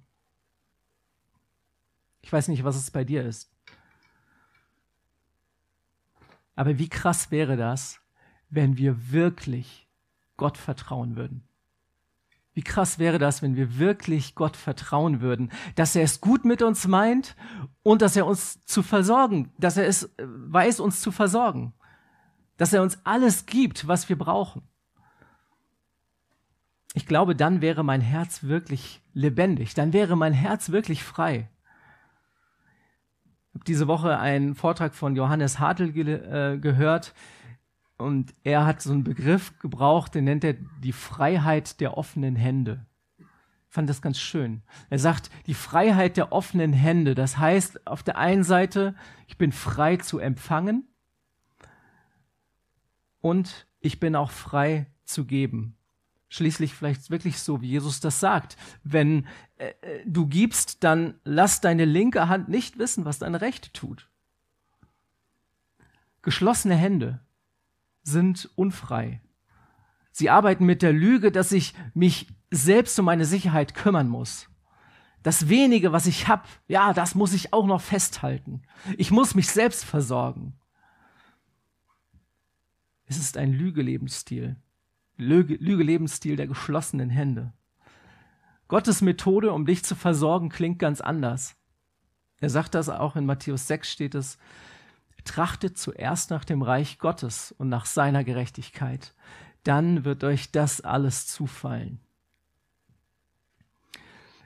Ich 2.22 2.32
weiß 2.32 2.48
nicht, 2.48 2.64
was 2.64 2.76
es 2.76 2.90
bei 2.90 3.04
dir 3.04 3.24
ist. 3.24 3.52
Aber 6.54 6.78
wie 6.78 6.88
krass 6.88 7.30
wäre 7.30 7.56
das, 7.56 8.00
wenn 8.48 8.76
wir 8.76 9.12
wirklich 9.12 9.88
Gott 10.36 10.58
vertrauen 10.58 11.16
würden? 11.16 11.46
Wie 12.56 12.62
krass 12.62 12.98
wäre 12.98 13.18
das, 13.18 13.42
wenn 13.42 13.54
wir 13.54 13.78
wirklich 13.78 14.34
Gott 14.34 14.56
vertrauen 14.56 15.20
würden, 15.20 15.52
dass 15.74 15.94
er 15.94 16.02
es 16.04 16.22
gut 16.22 16.46
mit 16.46 16.62
uns 16.62 16.86
meint 16.86 17.36
und 17.82 18.00
dass 18.00 18.16
er 18.16 18.26
uns 18.26 18.62
zu 18.64 18.82
versorgen, 18.82 19.52
dass 19.58 19.76
er 19.76 19.86
es 19.86 20.04
äh, 20.04 20.24
weiß, 20.26 20.80
uns 20.80 21.02
zu 21.02 21.12
versorgen, 21.12 21.74
dass 22.56 22.72
er 22.72 22.80
uns 22.80 22.98
alles 23.04 23.44
gibt, 23.44 23.86
was 23.88 24.08
wir 24.08 24.16
brauchen. 24.16 24.62
Ich 26.94 27.04
glaube, 27.04 27.36
dann 27.36 27.60
wäre 27.60 27.84
mein 27.84 28.00
Herz 28.00 28.44
wirklich 28.44 29.02
lebendig, 29.12 29.74
dann 29.74 29.92
wäre 29.92 30.16
mein 30.16 30.32
Herz 30.32 30.70
wirklich 30.70 31.04
frei. 31.04 31.50
Ich 33.50 33.54
habe 33.56 33.64
diese 33.66 33.86
Woche 33.86 34.18
einen 34.18 34.54
Vortrag 34.54 34.94
von 34.94 35.14
Johannes 35.14 35.58
Hartl 35.58 35.92
ge 35.92 36.10
äh, 36.10 36.56
gehört, 36.56 37.12
und 37.98 38.34
er 38.44 38.66
hat 38.66 38.82
so 38.82 38.92
einen 38.92 39.04
Begriff 39.04 39.58
gebraucht, 39.58 40.14
den 40.14 40.24
nennt 40.24 40.44
er 40.44 40.54
die 40.54 40.92
Freiheit 40.92 41.80
der 41.80 41.96
offenen 41.96 42.36
Hände. 42.36 42.84
Ich 43.18 43.24
fand 43.74 43.88
das 43.88 44.02
ganz 44.02 44.18
schön. 44.18 44.62
Er 44.90 44.98
sagt, 44.98 45.30
die 45.46 45.54
Freiheit 45.54 46.16
der 46.16 46.32
offenen 46.32 46.72
Hände. 46.72 47.14
Das 47.14 47.38
heißt, 47.38 47.86
auf 47.86 48.02
der 48.02 48.18
einen 48.18 48.44
Seite, 48.44 48.94
ich 49.26 49.38
bin 49.38 49.52
frei 49.52 49.96
zu 49.96 50.18
empfangen 50.18 50.86
und 53.20 53.66
ich 53.80 53.98
bin 53.98 54.14
auch 54.14 54.30
frei 54.30 54.86
zu 55.04 55.24
geben. 55.24 55.76
Schließlich 56.28 56.74
vielleicht 56.74 57.10
wirklich 57.10 57.38
so, 57.38 57.60
wie 57.62 57.68
Jesus 57.68 58.00
das 58.00 58.20
sagt. 58.20 58.56
Wenn 58.82 59.26
äh, 59.56 59.72
äh 59.80 60.02
du 60.04 60.26
gibst, 60.26 60.84
dann 60.84 61.14
lass 61.24 61.60
deine 61.60 61.84
linke 61.84 62.28
Hand 62.28 62.48
nicht 62.48 62.78
wissen, 62.78 63.04
was 63.04 63.20
deine 63.20 63.40
rechte 63.40 63.72
tut. 63.72 64.08
Geschlossene 66.22 66.74
Hände 66.74 67.25
sind 68.06 68.48
unfrei. 68.54 69.20
Sie 70.12 70.30
arbeiten 70.30 70.64
mit 70.64 70.82
der 70.82 70.92
Lüge, 70.92 71.30
dass 71.30 71.52
ich 71.52 71.74
mich 71.92 72.28
selbst 72.50 72.98
um 72.98 73.04
meine 73.04 73.26
Sicherheit 73.26 73.74
kümmern 73.74 74.08
muss. 74.08 74.48
Das 75.22 75.48
wenige, 75.48 75.92
was 75.92 76.06
ich 76.06 76.28
habe, 76.28 76.44
ja, 76.68 76.94
das 76.94 77.14
muss 77.14 77.32
ich 77.32 77.52
auch 77.52 77.66
noch 77.66 77.80
festhalten. 77.80 78.62
Ich 78.96 79.10
muss 79.10 79.34
mich 79.34 79.48
selbst 79.48 79.84
versorgen. 79.84 80.54
Es 83.06 83.18
ist 83.18 83.36
ein 83.36 83.52
Lügelebensstil. 83.52 84.56
Lüge, 85.16 85.54
Lügelebensstil 85.54 86.36
der 86.36 86.46
geschlossenen 86.46 87.10
Hände. 87.10 87.52
Gottes 88.68 89.00
Methode, 89.02 89.52
um 89.52 89.66
dich 89.66 89.84
zu 89.84 89.94
versorgen, 89.94 90.48
klingt 90.48 90.78
ganz 90.78 91.00
anders. 91.00 91.56
Er 92.40 92.50
sagt 92.50 92.74
das 92.74 92.88
auch 92.88 93.16
in 93.16 93.26
Matthäus 93.26 93.66
6 93.66 93.90
steht 93.90 94.14
es, 94.14 94.38
trachtet 95.26 95.76
zuerst 95.76 96.30
nach 96.30 96.44
dem 96.44 96.62
Reich 96.62 96.98
Gottes 96.98 97.52
und 97.52 97.68
nach 97.68 97.84
seiner 97.86 98.24
Gerechtigkeit. 98.24 99.14
Dann 99.62 100.04
wird 100.04 100.24
euch 100.24 100.52
das 100.52 100.80
alles 100.80 101.26
zufallen. 101.26 102.00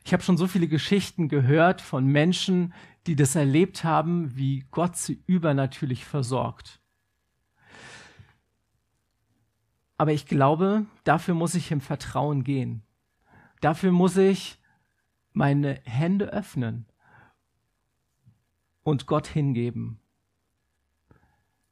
Ich 0.05 0.13
habe 0.13 0.23
schon 0.23 0.37
so 0.37 0.47
viele 0.47 0.67
Geschichten 0.67 1.29
gehört 1.29 1.81
von 1.81 2.07
Menschen, 2.07 2.75
die 3.07 3.17
das 3.17 3.37
erlebt 3.37 3.85
haben, 3.85 4.37
wie 4.37 4.65
Gott 4.71 4.97
sie 4.97 5.23
übernatürlich 5.27 6.05
versorgt. 6.05 6.81
Aber 9.97 10.13
ich 10.13 10.27
glaube, 10.27 10.87
dafür 11.05 11.35
muss 11.35 11.55
ich 11.55 11.71
im 11.71 11.83
Vertrauen 11.83 12.43
gehen. 12.43 12.83
Dafür 13.61 13.93
muss 13.93 14.17
ich 14.17 14.59
meine 15.33 15.81
Hände 15.85 16.33
öffnen 16.33 16.87
und 18.83 19.07
Gott 19.07 19.27
hingeben. 19.27 20.01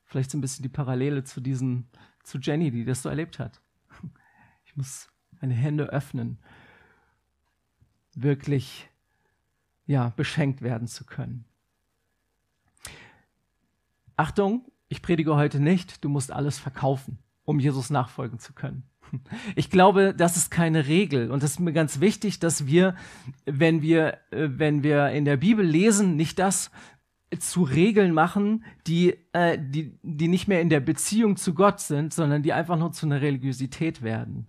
Vielleicht 0.09 0.31
so 0.31 0.39
ein 0.39 0.41
bisschen 0.41 0.63
die 0.63 0.71
Parallele 0.71 1.23
zu 1.23 1.41
diesen, 1.41 1.87
zu 2.25 2.39
Jenny, 2.39 2.71
die 2.71 2.85
das 2.85 3.03
so 3.03 3.09
erlebt 3.09 3.39
hat. 3.39 3.61
Ich 4.65 4.77
muss 4.77 5.09
meine 5.41 5.55
Hände 5.55 5.85
öffnen, 5.85 6.39
wirklich, 8.15 8.89
ja, 9.87 10.13
beschenkt 10.17 10.63
werden 10.63 10.89
zu 10.89 11.05
können. 11.05 11.45
Achtung, 14.17 14.65
ich 14.89 15.03
predige 15.03 15.37
heute 15.37 15.61
nicht, 15.61 16.03
du 16.03 16.09
musst 16.09 16.33
alles 16.33 16.59
verkaufen, 16.59 17.19
um 17.45 17.61
Jesus 17.61 17.91
nachfolgen 17.91 18.39
zu 18.39 18.53
können. 18.53 18.85
Ich 19.57 19.71
glaube, 19.71 20.15
das 20.15 20.37
ist 20.37 20.51
keine 20.51 20.87
Regel. 20.87 21.31
Und 21.31 21.43
es 21.43 21.53
ist 21.53 21.61
mir 21.61 21.73
ganz 21.73 22.01
wichtig, 22.01 22.41
dass 22.41 22.67
wir, 22.67 22.95
wenn 23.47 23.81
wir, 23.81 24.19
äh, 24.31 24.49
wenn 24.51 24.83
wir 24.83 25.09
in 25.11 25.25
der 25.25 25.39
Bibel 25.39 25.65
lesen, 25.65 26.17
nicht 26.17 26.39
das 26.39 26.71
zu 27.39 27.63
Regeln 27.63 28.13
machen, 28.13 28.65
die, 28.87 29.17
äh, 29.33 29.59
die, 29.61 29.99
die 30.03 30.29
nicht 30.29 30.49
mehr 30.49 30.61
in 30.61 30.71
der 30.71 30.81
Beziehung 30.81 31.37
zu 31.37 31.55
Gott 31.55 31.81
sind, 31.81 32.15
sondern 32.15 32.43
die 32.43 32.53
einfach 32.53 32.79
nur 32.79 32.93
zu 32.93 33.07
einer 33.07 33.21
Religiosität 33.21 34.03
werden. 34.03 34.49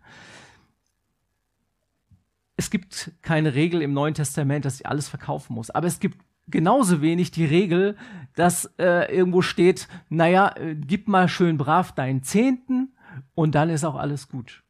Es 2.56 2.70
gibt 2.70 3.12
keine 3.22 3.54
Regel 3.54 3.82
im 3.82 3.94
Neuen 3.94 4.14
Testament, 4.14 4.66
dass 4.66 4.80
ich 4.80 4.88
alles 4.88 5.10
verkaufen 5.10 5.54
muss. 5.54 5.70
Aber 5.70 5.88
es 5.88 6.00
gibt 6.00 6.20
genauso 6.48 7.02
wenig 7.02 7.32
die 7.32 7.46
Regel, 7.46 7.98
dass 8.36 8.66
äh, 8.78 9.14
irgendwo 9.14 9.42
steht, 9.42 9.88
naja, 10.10 10.56
äh, 10.56 10.76
gib 10.76 11.08
mal 11.08 11.28
schön 11.28 11.58
brav 11.58 11.94
deinen 11.94 12.24
Zehnten 12.24 12.94
und 13.36 13.56
dann 13.56 13.70
ist 13.70 13.84
auch 13.84 13.96
alles 13.96 14.30
gut. 14.30 14.64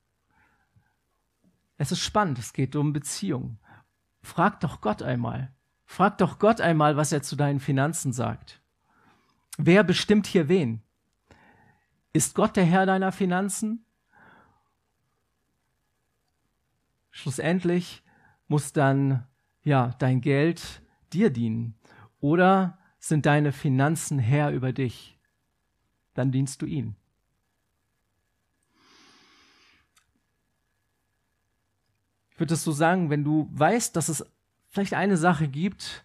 Es 1.78 1.92
ist 1.92 2.02
spannend, 2.02 2.40
es 2.40 2.54
geht 2.54 2.76
um 2.76 2.92
Beziehung. 2.92 3.58
Frag 4.22 4.60
doch 4.60 4.82
Gott 4.82 5.02
einmal. 5.02 5.54
Frag 5.90 6.20
doch 6.20 6.38
Gott 6.38 6.62
einmal, 6.62 6.98
was 6.98 7.12
er 7.12 7.24
zu 7.24 7.36
deinen 7.36 7.60
Finanzen 7.60 8.14
sagt. 8.14 8.62
Wer 9.58 9.84
bestimmt 9.84 10.28
hier 10.28 10.48
wen? 10.48 10.84
Ist 12.14 12.36
Gott 12.36 12.56
der 12.56 12.64
Herr 12.64 12.86
deiner 12.86 13.12
Finanzen? 13.12 13.84
Schlussendlich 17.10 18.04
muss 18.48 18.72
dann 18.72 19.26
ja 19.64 19.96
dein 19.98 20.22
Geld 20.22 20.84
dir 21.12 21.32
dienen 21.32 21.74
oder 22.20 22.78
sind 23.00 23.26
deine 23.26 23.52
Finanzen 23.52 24.20
Herr 24.20 24.52
über 24.52 24.72
dich? 24.72 25.18
Dann 26.14 26.32
dienst 26.32 26.62
du 26.62 26.68
ihm. 26.68 26.96
Ich 32.30 32.40
würde 32.40 32.54
es 32.54 32.64
so 32.64 32.72
sagen, 32.72 33.10
wenn 33.10 33.24
du 33.24 33.50
weißt, 33.52 33.96
dass 33.96 34.08
es 34.08 34.24
vielleicht 34.70 34.94
eine 34.94 35.18
Sache 35.18 35.48
gibt, 35.48 36.04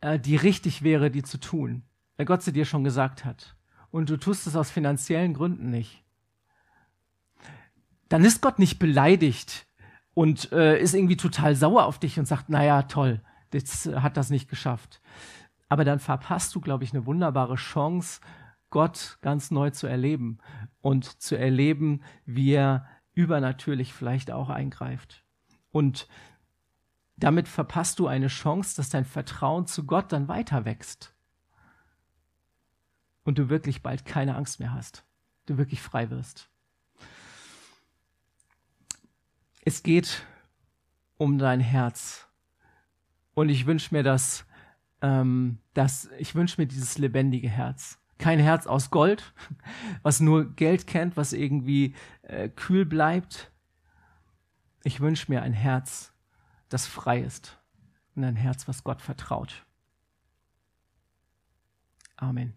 äh, 0.00 0.18
die 0.18 0.36
richtig 0.36 0.82
wäre, 0.82 1.10
die 1.10 1.22
zu 1.22 1.38
tun, 1.38 1.82
weil 2.16 2.26
Gott 2.26 2.42
sie 2.42 2.52
dir 2.52 2.64
schon 2.64 2.84
gesagt 2.84 3.24
hat, 3.24 3.56
und 3.90 4.08
du 4.08 4.16
tust 4.16 4.46
es 4.46 4.56
aus 4.56 4.70
finanziellen 4.70 5.34
Gründen 5.34 5.70
nicht, 5.70 6.04
dann 8.08 8.24
ist 8.24 8.40
Gott 8.42 8.58
nicht 8.58 8.78
beleidigt 8.78 9.66
und 10.14 10.52
äh, 10.52 10.80
ist 10.80 10.94
irgendwie 10.94 11.16
total 11.16 11.54
sauer 11.56 11.86
auf 11.86 11.98
dich 11.98 12.18
und 12.18 12.26
sagt, 12.26 12.48
naja, 12.48 12.82
toll, 12.82 13.20
jetzt 13.52 13.86
hat 13.86 14.16
das 14.16 14.30
nicht 14.30 14.48
geschafft. 14.48 15.00
Aber 15.68 15.84
dann 15.84 16.00
verpasst 16.00 16.54
du, 16.54 16.60
glaube 16.60 16.84
ich, 16.84 16.92
eine 16.92 17.06
wunderbare 17.06 17.54
Chance, 17.54 18.20
Gott 18.70 19.18
ganz 19.20 19.50
neu 19.50 19.70
zu 19.70 19.86
erleben 19.86 20.38
und 20.80 21.04
zu 21.22 21.36
erleben, 21.36 22.02
wie 22.24 22.52
er 22.52 22.86
übernatürlich 23.14 23.92
vielleicht 23.92 24.30
auch 24.30 24.48
eingreift. 24.48 25.24
Und 25.72 26.08
damit 27.20 27.48
verpasst 27.48 27.98
du 27.98 28.06
eine 28.06 28.28
Chance, 28.28 28.76
dass 28.76 28.90
dein 28.90 29.04
Vertrauen 29.04 29.66
zu 29.66 29.86
Gott 29.86 30.12
dann 30.12 30.28
weiter 30.28 30.64
wächst. 30.64 31.14
Und 33.24 33.38
du 33.38 33.48
wirklich 33.48 33.82
bald 33.82 34.04
keine 34.04 34.34
Angst 34.36 34.60
mehr 34.60 34.72
hast. 34.72 35.04
Du 35.46 35.58
wirklich 35.58 35.82
frei 35.82 36.10
wirst. 36.10 36.48
Es 39.62 39.82
geht 39.82 40.26
um 41.16 41.38
dein 41.38 41.60
Herz. 41.60 42.28
Und 43.34 43.50
ich 43.50 43.66
wünsche 43.66 43.94
mir 43.94 44.02
das, 44.02 44.46
ähm, 45.02 45.58
das, 45.74 46.08
ich 46.18 46.34
wünsche 46.34 46.60
mir 46.60 46.66
dieses 46.66 46.98
lebendige 46.98 47.48
Herz 47.48 48.00
kein 48.20 48.38
Herz 48.38 48.66
aus 48.66 48.90
Gold, 48.90 49.32
was 50.02 50.20
nur 50.20 50.54
Geld 50.54 50.86
kennt, 50.86 51.16
was 51.16 51.32
irgendwie 51.32 51.94
äh, 52.22 52.48
kühl 52.48 52.84
bleibt. 52.84 53.50
Ich 54.84 55.00
wünsche 55.00 55.30
mir 55.30 55.42
ein 55.42 55.52
Herz, 55.52 56.12
das 56.70 56.86
frei 56.86 57.20
ist 57.20 57.58
und 58.14 58.24
ein 58.24 58.36
Herz, 58.36 58.66
was 58.66 58.82
Gott 58.82 59.02
vertraut. 59.02 59.66
Amen. 62.16 62.54